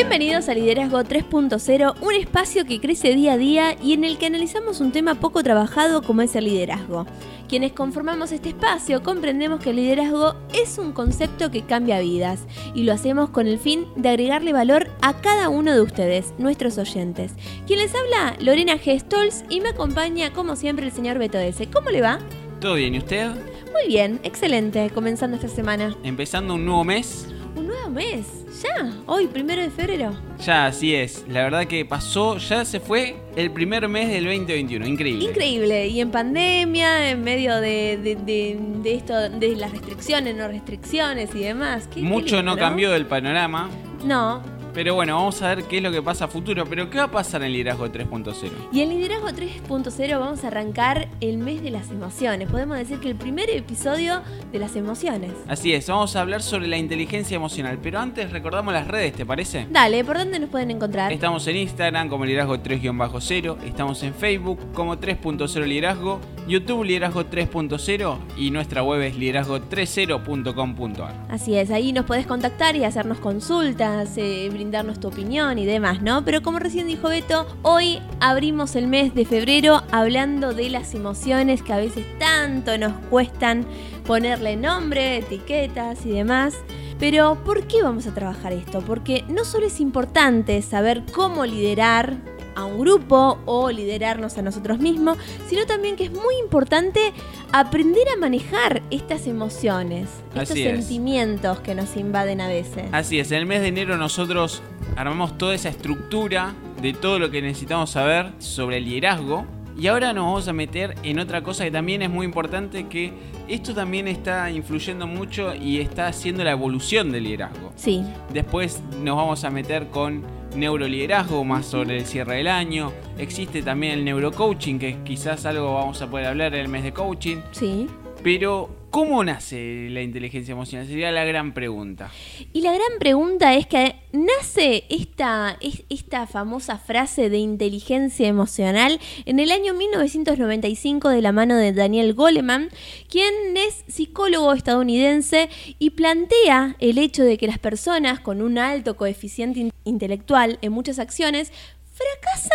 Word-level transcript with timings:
Bienvenidos 0.00 0.48
a 0.48 0.54
Liderazgo 0.54 1.00
3.0, 1.00 1.94
un 2.00 2.14
espacio 2.14 2.64
que 2.64 2.80
crece 2.80 3.14
día 3.14 3.34
a 3.34 3.36
día 3.36 3.76
y 3.82 3.92
en 3.92 4.02
el 4.04 4.16
que 4.16 4.24
analizamos 4.24 4.80
un 4.80 4.92
tema 4.92 5.16
poco 5.16 5.42
trabajado 5.42 6.00
como 6.00 6.22
es 6.22 6.34
el 6.36 6.46
liderazgo. 6.46 7.04
Quienes 7.50 7.72
conformamos 7.72 8.32
este 8.32 8.48
espacio 8.48 9.02
comprendemos 9.02 9.60
que 9.60 9.70
el 9.70 9.76
liderazgo 9.76 10.36
es 10.54 10.78
un 10.78 10.92
concepto 10.92 11.50
que 11.50 11.66
cambia 11.66 12.00
vidas 12.00 12.46
y 12.74 12.84
lo 12.84 12.94
hacemos 12.94 13.28
con 13.28 13.46
el 13.46 13.58
fin 13.58 13.84
de 13.94 14.08
agregarle 14.08 14.54
valor 14.54 14.88
a 15.02 15.20
cada 15.20 15.50
uno 15.50 15.74
de 15.74 15.82
ustedes, 15.82 16.32
nuestros 16.38 16.78
oyentes. 16.78 17.34
Quien 17.66 17.80
les 17.80 17.94
habla, 17.94 18.38
Lorena 18.40 18.78
Gestols 18.78 19.44
y 19.50 19.60
me 19.60 19.68
acompaña 19.68 20.32
como 20.32 20.56
siempre 20.56 20.86
el 20.86 20.92
señor 20.92 21.18
Beto 21.18 21.36
S. 21.36 21.68
¿Cómo 21.70 21.90
le 21.90 22.00
va? 22.00 22.20
¿Todo 22.58 22.76
bien? 22.76 22.94
¿Y 22.94 22.98
usted? 22.98 23.32
Muy 23.70 23.86
bien, 23.86 24.18
excelente, 24.22 24.88
comenzando 24.94 25.36
esta 25.36 25.48
semana. 25.48 25.94
Empezando 26.02 26.54
un 26.54 26.64
nuevo 26.64 26.84
mes. 26.84 27.26
Un 27.54 27.66
nuevo 27.66 27.90
mes, 27.90 28.39
ya, 28.62 28.92
hoy, 29.06 29.26
primero 29.26 29.62
de 29.62 29.70
febrero. 29.70 30.12
Ya, 30.44 30.66
así 30.66 30.94
es. 30.94 31.24
La 31.28 31.42
verdad 31.42 31.66
que 31.66 31.84
pasó, 31.84 32.36
ya 32.38 32.64
se 32.64 32.80
fue 32.80 33.16
el 33.36 33.50
primer 33.50 33.86
mes 33.88 34.08
del 34.08 34.24
2021. 34.24 34.86
Increíble. 34.86 35.24
Increíble. 35.24 35.86
Y 35.88 36.00
en 36.00 36.10
pandemia, 36.10 37.10
en 37.10 37.22
medio 37.22 37.56
de, 37.60 37.98
de, 38.02 38.16
de, 38.16 38.58
de 38.82 38.94
esto, 38.94 39.14
de 39.30 39.56
las 39.56 39.70
restricciones, 39.72 40.34
no 40.36 40.48
restricciones 40.48 41.30
y 41.34 41.40
demás. 41.40 41.86
¿Qué- 41.88 42.00
qué 42.00 42.06
Mucho 42.06 42.36
lindo, 42.36 42.42
no 42.54 42.56
cambió 42.56 42.90
del 42.90 43.06
panorama. 43.06 43.68
No. 44.04 44.42
Pero 44.72 44.94
bueno, 44.94 45.16
vamos 45.16 45.42
a 45.42 45.54
ver 45.54 45.64
qué 45.64 45.78
es 45.78 45.82
lo 45.82 45.90
que 45.90 46.02
pasa 46.02 46.26
a 46.26 46.28
futuro. 46.28 46.64
Pero 46.66 46.88
¿qué 46.90 46.98
va 46.98 47.04
a 47.04 47.10
pasar 47.10 47.42
en 47.42 47.52
Liderazgo 47.52 47.88
3.0? 47.88 48.50
Y 48.72 48.80
en 48.80 48.90
Liderazgo 48.90 49.28
3.0 49.28 50.18
vamos 50.18 50.44
a 50.44 50.46
arrancar 50.46 51.08
el 51.20 51.38
mes 51.38 51.62
de 51.62 51.70
las 51.70 51.90
emociones. 51.90 52.48
Podemos 52.50 52.78
decir 52.78 53.00
que 53.00 53.08
el 53.08 53.16
primer 53.16 53.50
episodio 53.50 54.22
de 54.52 54.58
las 54.58 54.76
emociones. 54.76 55.32
Así 55.48 55.72
es, 55.72 55.88
vamos 55.88 56.14
a 56.16 56.20
hablar 56.20 56.42
sobre 56.42 56.68
la 56.68 56.76
inteligencia 56.76 57.34
emocional. 57.34 57.78
Pero 57.82 57.98
antes 57.98 58.30
recordamos 58.30 58.72
las 58.72 58.86
redes, 58.86 59.14
¿te 59.14 59.26
parece? 59.26 59.66
Dale, 59.70 60.04
¿por 60.04 60.18
dónde 60.18 60.38
nos 60.38 60.50
pueden 60.50 60.70
encontrar? 60.70 61.12
Estamos 61.12 61.46
en 61.46 61.56
Instagram 61.56 62.08
como 62.08 62.24
liderazgo 62.24 62.56
3-0, 62.58 63.62
estamos 63.64 64.02
en 64.02 64.14
Facebook 64.14 64.72
como 64.72 64.96
3.0 64.96 65.64
liderazgo, 65.66 66.20
YouTube 66.50 66.84
liderazgo 66.84 67.24
3.0 67.24 68.18
y 68.36 68.50
nuestra 68.50 68.82
web 68.82 69.02
es 69.02 69.16
liderazgo30.com.ar. 69.16 71.14
Así 71.28 71.56
es, 71.56 71.70
ahí 71.70 71.92
nos 71.92 72.06
podés 72.06 72.26
contactar 72.26 72.74
y 72.74 72.82
hacernos 72.82 73.20
consultas, 73.20 74.16
eh, 74.16 74.48
brindarnos 74.52 74.98
tu 74.98 75.08
opinión 75.08 75.58
y 75.58 75.64
demás, 75.64 76.02
¿no? 76.02 76.24
Pero 76.24 76.42
como 76.42 76.58
recién 76.58 76.88
dijo 76.88 77.08
Beto, 77.08 77.46
hoy 77.62 78.00
abrimos 78.18 78.74
el 78.74 78.88
mes 78.88 79.14
de 79.14 79.24
febrero 79.24 79.84
hablando 79.92 80.52
de 80.52 80.70
las 80.70 80.92
emociones 80.94 81.62
que 81.62 81.72
a 81.72 81.78
veces 81.78 82.04
tanto 82.18 82.76
nos 82.78 82.94
cuestan 83.08 83.64
ponerle 84.04 84.56
nombre, 84.56 85.18
etiquetas 85.18 86.04
y 86.04 86.10
demás. 86.10 86.56
Pero 86.98 87.42
¿por 87.44 87.66
qué 87.66 87.82
vamos 87.82 88.06
a 88.06 88.12
trabajar 88.12 88.52
esto? 88.52 88.80
Porque 88.80 89.24
no 89.28 89.44
solo 89.44 89.66
es 89.66 89.80
importante 89.80 90.60
saber 90.62 91.04
cómo 91.12 91.46
liderar 91.46 92.18
a 92.54 92.64
un 92.64 92.80
grupo 92.80 93.38
o 93.46 93.70
liderarnos 93.70 94.38
a 94.38 94.42
nosotros 94.42 94.78
mismos, 94.78 95.18
sino 95.48 95.66
también 95.66 95.96
que 95.96 96.04
es 96.04 96.12
muy 96.12 96.36
importante 96.42 97.12
aprender 97.52 98.04
a 98.14 98.18
manejar 98.18 98.82
estas 98.90 99.26
emociones, 99.26 100.08
estos 100.34 100.50
Así 100.50 100.62
es. 100.62 100.78
sentimientos 100.78 101.60
que 101.60 101.74
nos 101.74 101.96
invaden 101.96 102.40
a 102.40 102.48
veces. 102.48 102.84
Así 102.92 103.18
es, 103.18 103.30
en 103.32 103.38
el 103.38 103.46
mes 103.46 103.60
de 103.60 103.68
enero 103.68 103.96
nosotros 103.96 104.62
armamos 104.96 105.38
toda 105.38 105.54
esa 105.54 105.68
estructura 105.68 106.54
de 106.80 106.92
todo 106.92 107.18
lo 107.18 107.30
que 107.30 107.42
necesitamos 107.42 107.90
saber 107.90 108.32
sobre 108.38 108.78
el 108.78 108.84
liderazgo. 108.84 109.46
Y 109.78 109.86
ahora 109.86 110.12
nos 110.12 110.24
vamos 110.24 110.48
a 110.48 110.52
meter 110.52 110.94
en 111.04 111.18
otra 111.20 111.42
cosa 111.42 111.64
que 111.64 111.70
también 111.70 112.02
es 112.02 112.10
muy 112.10 112.26
importante, 112.26 112.86
que 112.88 113.14
esto 113.48 113.72
también 113.74 114.08
está 114.08 114.50
influyendo 114.50 115.06
mucho 115.06 115.54
y 115.54 115.80
está 115.80 116.06
haciendo 116.06 116.44
la 116.44 116.50
evolución 116.50 117.10
del 117.12 117.24
liderazgo. 117.24 117.72
Sí, 117.76 118.04
Después 118.30 118.82
nos 119.02 119.16
vamos 119.16 119.42
a 119.44 119.48
meter 119.50 119.88
con 119.88 120.22
neuroliderazgo, 120.54 121.44
más 121.44 121.66
sobre 121.66 121.98
el 121.98 122.06
cierre 122.06 122.36
del 122.36 122.48
año. 122.48 122.92
Existe 123.18 123.62
también 123.62 123.94
el 123.94 124.04
neurocoaching, 124.04 124.78
que 124.78 124.98
quizás 125.04 125.46
algo 125.46 125.74
vamos 125.74 126.00
a 126.02 126.10
poder 126.10 126.26
hablar 126.26 126.54
en 126.54 126.60
el 126.60 126.68
mes 126.68 126.82
de 126.82 126.92
coaching. 126.92 127.38
sí. 127.52 127.86
Pero, 128.22 128.68
¿cómo 128.90 129.22
nace 129.24 129.88
la 129.90 130.02
inteligencia 130.02 130.52
emocional? 130.52 130.86
Sería 130.86 131.10
la 131.12 131.24
gran 131.24 131.54
pregunta. 131.54 132.10
Y 132.52 132.60
la 132.62 132.72
gran 132.72 132.98
pregunta 132.98 133.54
es 133.54 133.66
que 133.66 133.96
nace 134.12 134.84
esta, 134.90 135.56
es- 135.60 135.84
esta 135.88 136.26
famosa 136.26 136.78
frase 136.78 137.30
de 137.30 137.38
inteligencia 137.38 138.26
emocional 138.28 139.00
en 139.26 139.38
el 139.40 139.50
año 139.52 139.74
1995 139.74 141.08
de 141.08 141.22
la 141.22 141.32
mano 141.32 141.56
de 141.56 141.72
Daniel 141.72 142.14
Goleman, 142.14 142.68
quien 143.08 143.32
es 143.56 143.84
psicólogo 143.88 144.52
estadounidense 144.52 145.48
y 145.78 145.90
plantea 145.90 146.76
el 146.80 146.98
hecho 146.98 147.22
de 147.24 147.38
que 147.38 147.46
las 147.46 147.58
personas 147.58 148.20
con 148.20 148.42
un 148.42 148.58
alto 148.58 148.96
coeficiente 148.96 149.60
in- 149.60 149.72
intelectual 149.84 150.58
en 150.62 150.72
muchas 150.72 150.98
acciones 150.98 151.52
fracasan 151.92 152.50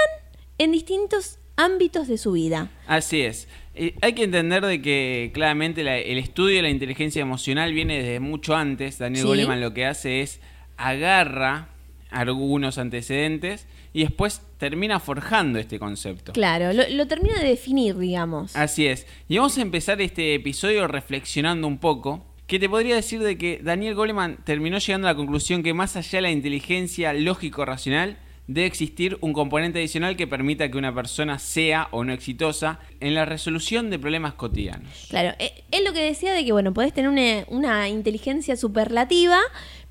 en 0.57 0.71
distintos 0.71 1.39
ámbitos 1.57 2.07
de 2.07 2.17
su 2.17 2.33
vida. 2.33 2.69
Así 2.87 3.21
es. 3.21 3.47
Eh, 3.75 3.93
hay 4.01 4.13
que 4.13 4.23
entender 4.23 4.65
de 4.65 4.81
que 4.81 5.31
claramente 5.33 5.83
la- 5.83 5.97
el 5.97 6.17
estudio 6.17 6.55
de 6.57 6.61
la 6.61 6.69
inteligencia 6.69 7.21
emocional 7.21 7.73
viene 7.73 7.97
desde 8.01 8.19
mucho 8.19 8.55
antes. 8.55 8.97
Daniel 8.99 9.21
Sí. 9.23 9.27
Goleman 9.27 9.59
lo 9.61 9.73
que 9.73 9.85
hace 9.85 10.21
es 10.21 10.39
agarra 10.77 11.69
algunos 12.09 12.77
antecedentes 12.77 13.67
y 13.93 14.01
después 14.03 14.41
termina 14.57 14.99
forjando 14.99 15.59
este 15.59 15.79
concepto. 15.79 16.31
Claro, 16.33 16.71
lo, 16.73 16.83
lo 16.89 17.07
termina 17.07 17.39
de 17.41 17.47
definir, 17.49 17.97
digamos. 17.97 18.55
Así 18.55 18.85
es. 18.87 19.05
Y 19.27 19.37
vamos 19.37 19.57
a 19.57 19.61
empezar 19.61 20.01
este 20.01 20.35
episodio 20.35 20.87
reflexionando 20.87 21.67
un 21.67 21.77
poco. 21.77 22.25
Que 22.47 22.59
te 22.59 22.69
podría 22.69 22.93
decir 22.93 23.21
de 23.21 23.39
que 23.39 23.59
Daniel 23.63 23.95
Goleman 23.95 24.37
terminó 24.43 24.77
llegando 24.77 25.07
a 25.07 25.11
la 25.13 25.17
conclusión 25.17 25.63
que 25.63 25.73
más 25.73 25.95
allá 25.95 26.17
de 26.17 26.21
la 26.21 26.29
inteligencia 26.31 27.11
lógico-racional, 27.13 28.17
debe 28.47 28.67
existir 28.67 29.17
un 29.21 29.33
componente 29.33 29.79
adicional 29.79 30.15
que 30.15 30.27
permita 30.27 30.69
que 30.69 30.77
una 30.77 30.93
persona 30.93 31.39
sea 31.39 31.87
o 31.91 32.03
no 32.03 32.13
exitosa 32.13 32.79
en 32.99 33.15
la 33.15 33.25
resolución 33.25 33.89
de 33.89 33.97
problemas 33.99 34.33
cotidianos. 34.35 35.07
Claro, 35.09 35.35
eh, 35.39 35.63
él 35.71 35.83
lo 35.83 35.93
que 35.93 36.01
decía 36.03 36.33
de 36.33 36.45
que, 36.45 36.51
bueno, 36.51 36.73
podés 36.73 36.93
tener 36.93 37.09
una, 37.09 37.45
una 37.47 37.89
inteligencia 37.89 38.55
superlativa, 38.55 39.39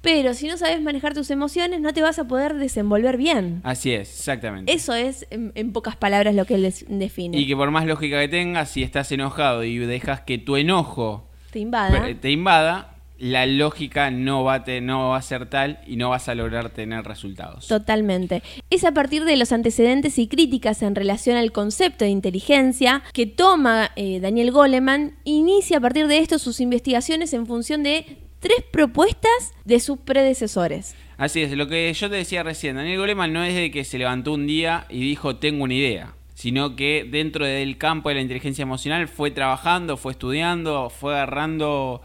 pero 0.01 0.35
si 0.35 0.47
no 0.47 0.57
sabes 0.57 0.81
manejar 0.83 1.15
tus 1.15 1.31
emociones, 1.31 1.81
no 1.81 1.93
te 1.93 2.03
vas 2.03 2.19
a 2.19 2.29
poder 2.29 2.55
desenvolver 2.55 3.17
bien. 3.17 3.61
Así 3.65 3.93
es, 3.93 4.09
exactamente. 4.19 4.73
Eso 4.73 4.95
es, 4.95 5.27
en, 5.31 5.51
en 5.55 5.73
pocas 5.73 5.97
palabras, 5.97 6.35
lo 6.35 6.45
que 6.45 6.55
él 6.57 6.73
define. 6.89 7.39
Y 7.39 7.47
que 7.47 7.57
por 7.57 7.71
más 7.71 7.87
lógica 7.87 8.21
que 8.21 8.29
tengas, 8.29 8.71
si 8.71 8.83
estás 8.83 9.11
enojado 9.13 9.65
y 9.65 9.79
dejas 9.79 10.21
que 10.21 10.39
tu 10.39 10.57
enojo 10.57 11.31
Te 11.51 11.59
invada. 11.59 12.07
te 12.21 12.31
invada, 12.31 12.94
la 13.25 13.47
lógica 13.47 14.11
no 14.11 14.45
va, 14.45 14.65
te- 14.65 14.83
no 14.83 15.09
va 15.09 15.17
a 15.17 15.23
ser 15.23 15.47
tal 15.49 15.79
y 15.87 15.97
no 15.97 16.11
vas 16.11 16.29
a 16.29 16.35
lograr 16.35 16.69
tener 16.69 17.05
resultados. 17.05 17.67
Totalmente. 17.67 18.43
Es 18.69 18.85
a 18.85 18.93
partir 18.93 19.25
de 19.25 19.39
los 19.39 19.51
antecedentes 19.51 20.19
y 20.19 20.29
críticas 20.29 20.83
en 20.83 20.95
relación 20.95 21.39
al 21.39 21.51
concepto 21.51 22.05
de 22.05 22.11
inteligencia 22.11 23.03
que 23.15 23.25
toma 23.27 23.93
eh, 23.97 24.21
Daniel 24.21 24.51
Goleman, 24.51 25.15
inicia 25.25 25.79
a 25.79 25.81
partir 25.81 26.07
de 26.07 26.19
esto 26.19 26.39
sus 26.39 26.61
investigaciones 26.61 27.33
en 27.33 27.47
función 27.47 27.83
de 27.83 28.19
tres 28.41 28.63
propuestas 28.71 29.55
de 29.65 29.81
sus 29.81 29.97
predecesores. 30.01 30.95
Así 31.17 31.41
es, 31.41 31.53
lo 31.53 31.67
que 31.67 31.91
yo 31.95 32.11
te 32.11 32.17
decía 32.17 32.43
recién, 32.43 32.77
Daniel 32.77 32.99
Goleman 32.99 33.33
no 33.33 33.43
es 33.43 33.55
de 33.55 33.71
que 33.71 33.85
se 33.85 33.97
levantó 33.97 34.35
un 34.35 34.47
día 34.47 34.85
y 34.91 35.01
dijo 35.01 35.37
tengo 35.37 35.65
una 35.65 35.73
idea, 35.73 36.13
sino 36.35 36.77
que 36.77 37.09
dentro 37.11 37.47
del 37.47 37.79
campo 37.79 38.11
de 38.11 38.17
la 38.17 38.21
inteligencia 38.21 38.63
emocional 38.65 39.09
fue 39.09 39.31
trabajando, 39.31 39.97
fue 39.97 40.13
estudiando, 40.13 40.91
fue 40.91 41.15
agarrando, 41.15 42.03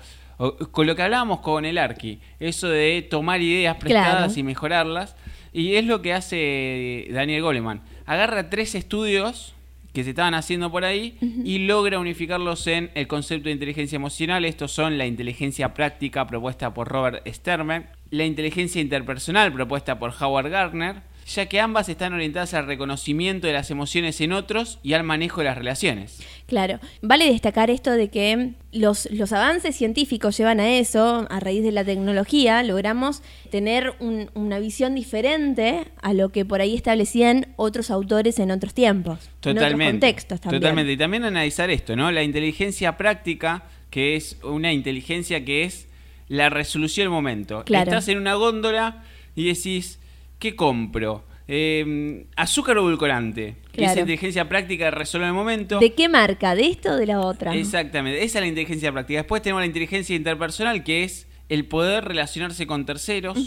con 0.71 0.87
lo 0.87 0.95
que 0.95 1.01
hablábamos 1.01 1.41
con 1.41 1.65
el 1.65 1.77
Arqui, 1.77 2.19
eso 2.39 2.69
de 2.69 3.05
tomar 3.09 3.41
ideas 3.41 3.75
prestadas 3.77 4.33
Claro. 4.33 4.39
y 4.39 4.43
mejorarlas, 4.43 5.15
y 5.51 5.75
es 5.75 5.85
lo 5.85 6.01
que 6.01 6.13
hace 6.13 7.07
Daniel 7.11 7.41
Goleman, 7.41 7.81
agarra 8.05 8.49
tres 8.49 8.73
estudios 8.75 9.53
que 9.93 10.03
se 10.03 10.11
estaban 10.11 10.35
haciendo 10.35 10.71
por 10.71 10.85
ahí 10.85 11.17
y 11.43 11.57
logra 11.65 11.99
unificarlos 11.99 12.67
en 12.67 12.91
el 12.93 13.07
concepto 13.07 13.45
de 13.49 13.53
inteligencia 13.53 13.95
emocional. 13.95 14.45
Estos 14.45 14.71
son 14.71 14.97
la 14.99 15.07
inteligencia 15.07 15.73
práctica 15.73 16.27
propuesta 16.27 16.73
por 16.73 16.87
Robert 16.87 17.27
Sternberg, 17.27 17.89
la 18.11 18.23
inteligencia 18.23 18.79
interpersonal 18.81 19.51
propuesta 19.51 19.97
por 19.97 20.13
Howard 20.21 20.49
Gardner, 20.51 21.01
ya 21.33 21.45
que 21.47 21.59
ambas 21.59 21.89
están 21.89 22.13
orientadas 22.13 22.53
al 22.53 22.65
reconocimiento 22.65 23.47
de 23.47 23.53
las 23.53 23.69
emociones 23.71 24.19
en 24.21 24.33
otros 24.33 24.79
y 24.83 24.93
al 24.93 25.03
manejo 25.03 25.41
de 25.41 25.45
las 25.45 25.57
relaciones. 25.57 26.19
Claro, 26.47 26.79
vale 27.01 27.25
destacar 27.31 27.69
esto 27.69 27.91
de 27.91 28.09
que 28.09 28.53
los, 28.71 29.07
los 29.11 29.31
avances 29.33 29.75
científicos 29.75 30.37
llevan 30.37 30.59
a 30.59 30.69
eso, 30.77 31.27
a 31.29 31.39
raíz 31.39 31.63
de 31.63 31.71
la 31.71 31.83
tecnología, 31.83 32.63
logramos 32.63 33.21
tener 33.51 33.93
un- 33.99 34.29
una 34.33 34.59
visión 34.59 34.95
diferente 34.95 35.85
a 36.01 36.13
lo 36.13 36.29
que 36.29 36.45
por 36.45 36.61
ahí 36.61 36.75
establecían 36.75 37.47
otros 37.55 37.91
autores 37.91 38.39
en 38.39 38.51
otros 38.51 38.73
tiempos, 38.73 39.19
en 39.19 39.29
otros 39.51 39.55
Totalmente. 39.55 39.91
contextos 39.91 40.41
también. 40.41 40.61
Totalmente. 40.61 40.91
Y 40.93 40.97
también 40.97 41.23
analizar 41.23 41.69
esto, 41.69 41.95
¿no? 41.95 42.11
La 42.11 42.23
inteligencia 42.23 42.97
práctica, 42.97 43.63
que 43.91 44.15
es 44.15 44.37
una 44.43 44.73
inteligencia 44.73 45.45
que 45.45 45.63
es 45.63 45.87
la 46.27 46.49
resolución 46.49 47.05
del 47.05 47.11
momento. 47.11 47.63
Claro. 47.65 47.89
Estás 47.91 48.07
en 48.07 48.17
una 48.19 48.35
góndola 48.35 49.03
y 49.35 49.45
decís, 49.45 49.99
¿qué 50.39 50.55
compro? 50.55 51.25
eh, 51.51 52.27
azúcar 52.35 52.77
o 52.77 52.87
edulcorante. 52.87 53.55
Que 53.71 53.77
Claro. 53.79 53.91
esa 53.93 53.99
inteligencia 54.01 54.47
práctica 54.47 54.91
resuelve 54.91 55.25
el 55.25 55.33
momento. 55.33 55.79
¿De 55.79 55.93
qué 55.93 56.07
marca? 56.07 56.53
¿De 56.53 56.67
esto 56.67 56.91
o 56.91 56.95
de 56.95 57.07
la 57.07 57.21
otra? 57.21 57.55
Exactamente, 57.55 58.23
esa 58.23 58.37
es 58.37 58.43
la 58.43 58.47
inteligencia 58.47 58.91
práctica. 58.91 59.21
Después 59.21 59.41
tenemos 59.41 59.61
la 59.63 59.65
inteligencia 59.65 60.15
interpersonal, 60.15 60.83
que 60.83 61.03
es 61.03 61.27
el 61.49 61.65
poder 61.65 62.05
relacionarse 62.05 62.67
con 62.67 62.85
terceros, 62.85 63.39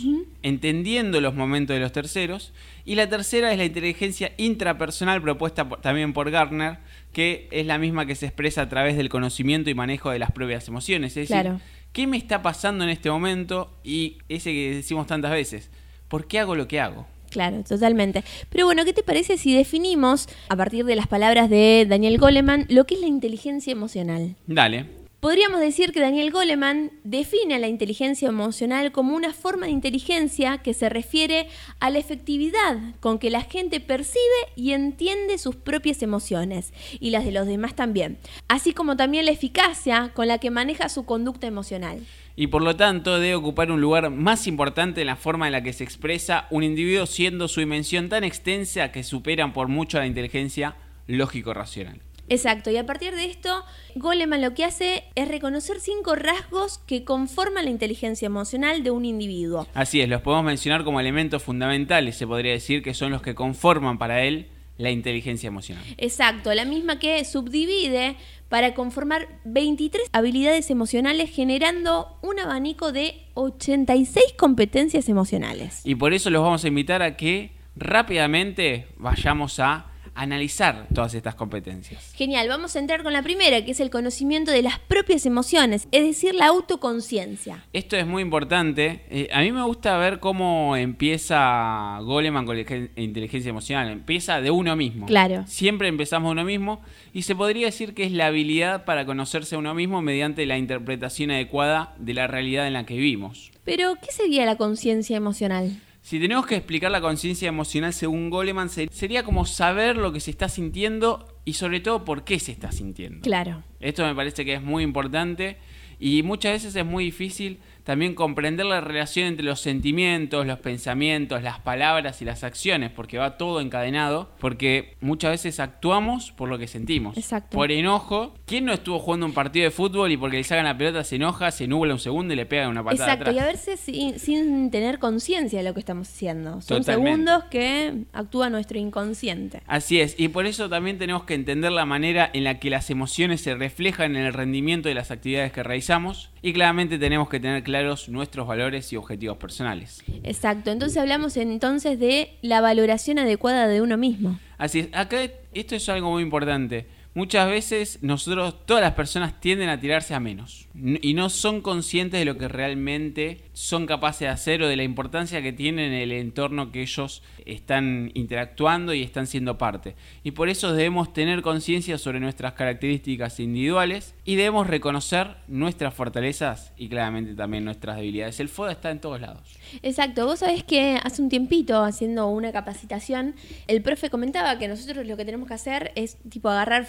entendiendo 0.43 1.21
los 1.21 1.35
momentos 1.37 1.75
de 1.75 1.81
los 1.81 1.93
terceros. 1.93 2.53
Y 2.85 2.97
la 2.97 3.09
tercera 3.09 3.53
es 3.53 3.59
la 3.59 3.65
inteligencia 3.65 4.33
intrapersonal, 4.37 5.23
propuesta 5.23 5.69
por- 5.69 5.81
también 5.81 6.13
por 6.13 6.31
Gardner, 6.31 6.79
que 7.13 7.47
es 7.53 7.67
la 7.67 7.79
misma 7.79 8.07
que 8.07 8.15
se 8.17 8.27
expresa 8.27 8.63
a 8.63 8.69
través 8.69 8.97
del 8.97 9.09
conocimiento 9.09 9.71
y 9.71 9.75
manejo 9.75 10.11
de 10.11 10.19
las 10.19 10.33
propias 10.33 10.67
emociones. 10.67 11.13
Es 11.17 11.29
decir, 11.29 11.41
Claro. 11.43 11.61
¿qué 11.93 12.07
me 12.09 12.17
está 12.17 12.43
pasando 12.43 12.83
en 12.83 12.91
este 12.91 13.11
momento? 13.11 13.73
Y 13.85 14.19
ese 14.29 14.51
que 14.53 14.75
decimos 14.75 15.07
tantas 15.07 15.31
veces, 15.31 15.71
¿por 16.13 16.27
qué 16.27 16.41
hago 16.41 16.55
lo 16.55 16.69
que 16.69 16.79
hago? 16.79 17.07
Claro, 17.31 17.65
totalmente. 17.67 18.23
Pero 18.51 18.67
bueno, 18.67 18.85
¿qué 18.85 18.93
te 18.93 19.03
parece 19.03 19.39
si 19.39 19.57
definimos, 19.57 20.29
a 20.51 20.57
partir 20.57 20.85
de 20.85 20.95
las 20.95 21.07
palabras 21.07 21.49
de 21.49 21.87
Daniel 21.89 22.19
Goleman, 22.19 22.67
lo 22.69 22.85
que 22.85 22.97
es 22.97 23.01
la 23.01 23.07
inteligencia 23.07 23.73
emocional? 23.73 24.37
Dale. 24.47 25.02
Podríamos 25.23 25.61
decir 25.61 25.93
que 25.93 26.01
Daniel 26.01 26.33
Goleman 26.33 26.91
define 27.05 27.61
la 27.61 27.69
inteligencia 27.69 28.29
emocional 28.29 28.91
como 28.91 29.15
una 29.15 29.33
forma 29.33 29.67
de 29.67 29.73
inteligencia 29.73 30.59
que 30.59 30.75
se 30.75 30.89
refiere 30.89 31.47
a 31.79 31.91
la 31.91 32.01
efectividad 32.01 32.79
con 32.99 33.21
que 33.21 33.31
la 33.31 33.43
gente 33.43 33.79
percibe 33.79 34.19
y 34.57 34.73
entiende 34.73 35.39
sus 35.39 35.55
propias 35.55 36.03
emociones 36.03 36.73
y 36.99 37.11
las 37.11 37.25
de 37.25 37.31
los 37.31 37.47
demás 37.47 37.77
también, 37.77 38.19
así 38.49 38.73
como 38.73 38.97
también 38.97 39.25
la 39.25 39.31
eficacia 39.31 40.11
con 40.13 40.27
la 40.27 40.39
que 40.39 40.51
maneja 40.51 40.89
su 40.89 41.05
conducta 41.05 41.47
emocional. 41.47 42.01
y 42.35 42.49
por 42.49 42.63
lo 42.63 42.75
tanto 42.75 43.21
debe 43.21 43.37
ocupar 43.37 43.71
un 43.71 43.81
lugar 43.81 44.11
más 44.11 44.49
importante 44.49 45.03
en 45.03 45.07
la 45.07 45.15
forma 45.15 45.47
en 45.47 45.53
la 45.53 45.63
que 45.63 45.73
se 45.73 45.85
expresa 45.85 46.49
un 46.51 46.65
individuo 46.65 47.07
siendo 47.07 47.47
su 47.47 47.61
dimensión 47.61 48.09
tan 48.09 48.25
extensa 48.25 48.91
que 48.91 49.05
superan 49.05 49.53
por 49.53 49.69
mucho 49.69 49.99
a 49.99 50.01
la 50.01 50.09
inteligencia 50.09 50.75
lógico-racional. 51.07 52.01
Exacto, 52.33 52.71
y 52.71 52.79
a 52.79 52.87
partir 52.87 53.15
de 53.15 53.27
esto, 53.27 53.63
Goleman 53.95 54.41
lo 54.41 54.55
que 54.55 54.65
hace 54.65 55.05
es 55.15 55.29
reconocer 55.29 55.81
cinco 55.81 56.15
rasgos 56.15 56.79
que 56.79 57.05
conforman 57.05 57.67
la 57.67 57.71
inteligencia 57.71 58.25
emocional 58.25 58.83
de 58.83 58.91
un 58.91 59.05
individuo. 59.05 59.67
Así 59.75 60.01
es, 60.01 60.09
los 60.09 60.23
podemos 60.23 60.47
mencionar 60.47 60.83
como 60.83 60.99
elementos 60.99 61.43
fundamentales, 61.43 62.17
se 62.17 62.27
podría 62.27 62.53
decir 62.53 62.83
que 62.83 62.95
son 62.95 63.13
los 63.13 63.21
que 63.21 63.35
conforman 63.35 63.99
para 63.99 64.25
él 64.25 64.49
la 64.79 64.91
inteligencia 64.91 65.49
emocional. 65.49 65.85
Exacto, 65.99 66.55
la 66.55 66.65
misma 66.65 66.99
que 66.99 67.23
subdivide 67.27 68.17
para 68.49 68.73
conformar 68.73 69.29
23 69.45 70.09
habilidades 70.13 70.71
emocionales 70.71 71.31
generando 71.31 72.17
un 72.23 72.41
abanico 72.41 72.93
de 72.93 73.27
86 73.35 74.25
competencias 74.39 75.11
emocionales. 75.11 75.83
Y 75.85 75.97
por 75.97 76.15
eso 76.15 76.31
los 76.31 76.43
vamos 76.43 76.65
a 76.65 76.69
invitar 76.69 77.03
a 77.03 77.17
que 77.17 77.53
rápidamente 77.77 78.87
vayamos 78.97 79.61
a 79.61 79.92
analizar 80.15 80.87
todas 80.95 81.15
estas 81.15 81.35
competencias. 81.35 82.13
Genial, 82.15 82.49
vamos 82.49 82.77
a 82.77 82.79
entrar 82.79 83.03
con 83.03 83.13
la 83.13 83.23
primera, 83.23 83.65
que 83.65 83.71
es 83.73 83.81
el 83.81 83.91
conocimiento 83.91 84.51
de 84.51 84.63
las 84.63 84.79
propias 84.79 85.25
emociones, 85.27 85.89
es 85.91 86.05
decir, 86.05 86.35
la 86.35 86.47
autoconciencia. 86.47 87.65
Esto 87.73 87.97
es 87.97 88.07
muy 88.07 88.23
importante. 88.23 89.03
Eh, 89.11 89.29
a 89.33 89.41
mí 89.41 89.53
me 89.53 89.63
gusta 89.63 89.97
ver 89.99 90.21
cómo 90.21 90.77
empieza 90.77 91.99
Goleman 92.03 92.45
con 92.47 92.57
la 92.59 92.65
ge- 92.65 92.91
inteligencia 92.97 93.51
emocional. 93.51 93.89
Empieza 93.91 94.41
de 94.41 94.51
uno 94.51 94.77
mismo. 94.77 95.07
Claro. 95.07 95.45
Siempre 95.47 95.89
empezamos 95.89 96.29
de 96.29 96.33
uno 96.33 96.45
mismo 96.45 96.83
y 97.13 97.23
se 97.23 97.35
podría 97.35 97.67
decir 97.67 97.95
que 97.95 98.05
es 98.05 98.13
la 98.13 98.27
habilidad 98.27 98.85
para 98.85 99.05
conocerse 99.07 99.55
a 99.55 99.59
uno 99.59 99.75
mismo 99.75 100.03
mediante 100.03 100.47
la 100.47 100.59
interpretación 100.59 101.31
adecuada 101.31 101.95
de 101.99 102.15
la 102.15 102.27
realidad 102.27 102.67
en 102.67 102.73
la 102.75 102.85
que 102.85 102.95
vivimos. 102.95 103.51
Pero, 103.65 103.95
¿qué 104.03 104.11
sería 104.11 104.45
la 104.45 104.57
conciencia 104.57 105.17
emocional? 105.17 105.71
Si 106.03 106.19
tenemos 106.19 106.47
que 106.47 106.57
explicar 106.57 106.91
la 106.91 107.01
conciencia 107.01 107.49
emocional 107.49 107.93
según 107.93 108.29
Goleman, 108.29 108.69
se- 108.69 108.89
sería 108.91 109.23
como 109.23 109.47
saber 109.47 109.97
lo 109.97 110.13
que 110.13 110.19
se 110.21 110.33
está 110.33 110.49
sintiendo 110.49 111.41
y 111.45 111.53
sobre 111.55 111.79
todo 111.81 112.05
por 112.05 112.25
qué 112.25 112.39
se 112.41 112.51
está 112.53 112.73
sintiendo. 112.73 113.21
Claro. 113.23 113.63
Esto 113.81 114.05
me 114.05 114.15
parece 114.15 114.45
que 114.45 114.55
es 114.55 114.63
muy 114.63 114.83
importante 114.83 115.59
y 116.01 116.25
muchas 116.25 116.55
veces 116.55 116.75
es 116.75 116.85
muy 116.85 117.05
difícil 117.05 117.61
también 117.85 118.15
comprender 118.15 118.67
la 118.67 118.81
relación 118.81 119.27
entre 119.27 119.45
los 119.45 119.61
sentimientos, 119.61 120.47
los 120.47 120.59
pensamientos, 120.59 121.43
las 121.43 121.59
palabras 121.61 122.23
y 122.23 122.25
las 122.25 122.45
acciones, 122.45 122.91
porque 122.91 123.19
va 123.19 123.37
todo 123.37 123.61
encadenado, 123.61 124.31
porque 124.39 124.97
muchas 125.01 125.33
veces 125.33 125.61
actuamos 125.61 126.33
por 126.33 126.49
lo 126.49 126.59
que 126.59 126.69
sentimos. 126.69 127.17
Exacto. 127.17 127.57
Por 127.57 127.73
enojo, 127.73 128.35
¿quién 128.47 128.65
no 128.65 128.73
estuvo 128.73 128.99
jugando 128.99 129.27
un 129.27 129.35
partido 129.35 129.65
de 129.65 129.71
fútbol 129.71 130.13
y 130.13 130.17
porque 130.17 130.37
le 130.37 130.45
sacan 130.45 130.65
la 130.65 130.77
pelota 130.77 131.05
se 131.05 131.17
enoja, 131.17 131.51
se 131.51 131.67
nubla 131.67 131.95
un 131.95 132.01
segundo 132.01 132.33
y 132.35 132.37
le 132.37 132.47
pega 132.47 132.69
una 132.69 132.85
patada 132.85 133.13
Exacto, 133.13 133.33
y 133.33 133.39
a 133.39 133.47
veces 133.47 133.81
sin, 133.81 134.19
sin 134.19 134.71
tener 134.71 134.99
conciencia 134.99 135.59
de 135.59 135.65
lo 135.65 135.75
que 135.75 135.81
estamos 135.81 136.09
haciendo. 136.09 136.61
Son 136.61 136.79
Totalmente. 136.79 137.11
segundos 137.11 137.45
que 137.51 138.05
actúa 138.13 138.51
nuestro 138.51 138.79
inconsciente. 138.79 139.63
Así 139.67 140.01
es, 140.01 140.15
y 140.19 140.29
por 140.29 140.47
eso 140.47 140.69
también 140.69 140.99
tenemos 140.99 141.25
que 141.25 141.35
entender 141.35 141.73
la 141.73 141.87
manera 141.87 142.31
en 142.33 142.45
la 142.45 142.59
que 142.59 142.71
las 142.71 142.91
emociones 142.91 143.41
se 143.41 143.55
reflejan 143.55 144.17
en 144.17 144.25
el 144.25 144.33
rendimiento 144.33 144.89
de 144.89 144.95
las 144.95 145.11
actividades 145.11 145.53
que 145.53 145.63
realizamos 145.63 146.32
y 146.43 146.53
claramente 146.53 146.99
tenemos 146.99 147.29
que 147.29 147.39
tener 147.39 147.63
claros 147.63 148.09
nuestros 148.09 148.47
valores 148.47 148.93
y 148.93 148.97
objetivos 148.97 149.39
personales. 149.39 150.03
Exacto, 150.25 150.71
entonces 150.71 150.99
hablamos 150.99 151.37
entonces 151.37 151.99
de 151.99 152.37
la 152.43 152.61
valoración 152.61 153.21
adecuada 153.21 153.69
de 153.69 153.81
uno 153.81 153.97
mismo. 153.97 154.39
Así 154.59 154.81
es, 154.81 154.89
acá 154.93 155.19
esto 155.55 155.77
es 155.77 155.89
algo 155.89 156.11
muy 156.11 156.23
importante. 156.23 156.87
Muchas 157.15 157.47
veces 157.47 157.99
nosotros, 158.01 158.65
todas 158.65 158.83
las 158.83 158.95
personas 158.95 159.39
tienden 159.39 159.69
a 159.69 159.79
tirarse 159.79 160.15
a 160.15 160.21
menos 160.21 160.69
y 160.75 161.13
no 161.13 161.29
son 161.29 161.61
conscientes 161.61 162.19
de 162.19 162.25
lo 162.25 162.39
que 162.39 162.49
realmente 162.49 163.43
son 163.53 163.85
capaces 163.85 164.21
de 164.21 164.29
hacer 164.29 164.63
o 164.63 164.69
de 164.69 164.77
la 164.77 164.83
importancia 164.83 165.43
que 165.43 165.53
tienen 165.53 165.93
en 165.93 166.01
el 166.01 166.13
entorno 166.13 166.73
que 166.73 166.81
ellos 166.81 167.23
están 167.45 168.11
interactuando 168.15 168.95
y 168.95 169.03
están 169.03 169.27
siendo 169.27 169.59
parte. 169.59 169.95
Y 170.25 170.31
por 170.31 170.49
eso 170.49 170.73
debemos 170.73 171.13
tener 171.13 171.43
conciencia 171.43 171.99
sobre 171.99 172.19
nuestras 172.19 172.55
características 172.55 173.41
individuales 173.41 174.15
y 174.25 174.37
debemos 174.37 174.67
reconocer 174.67 175.37
nuestras 175.49 175.93
fortalezas 175.93 176.73
y 176.79 176.89
claramente 176.89 177.35
también 177.35 177.67
nuestras 177.67 177.97
debilidades. 177.97 178.41
El 178.41 178.49
FODA 178.49 178.73
está 178.73 178.91
en 178.91 179.01
todos 179.01 179.21
lados. 179.21 179.43
Exacto, 179.83 180.25
vos 180.25 180.39
sabés 180.39 180.65
que 180.65 180.99
hace 181.03 181.21
un 181.21 181.29
tiempito 181.29 181.85
haciendo 181.85 182.29
una 182.29 182.53
capacitación, 182.53 183.35
el 183.67 183.83
profe 183.83 184.09
comentaba 184.09 184.59
que 184.59 184.69
nosotros 184.69 185.07
lo 185.07 185.17
que 185.19 185.27
tenemos 185.27 185.47
que 185.49 185.55
hacer 185.55 185.93
es 185.95 186.17
tipo 186.31 186.49
agarrar 186.49 186.87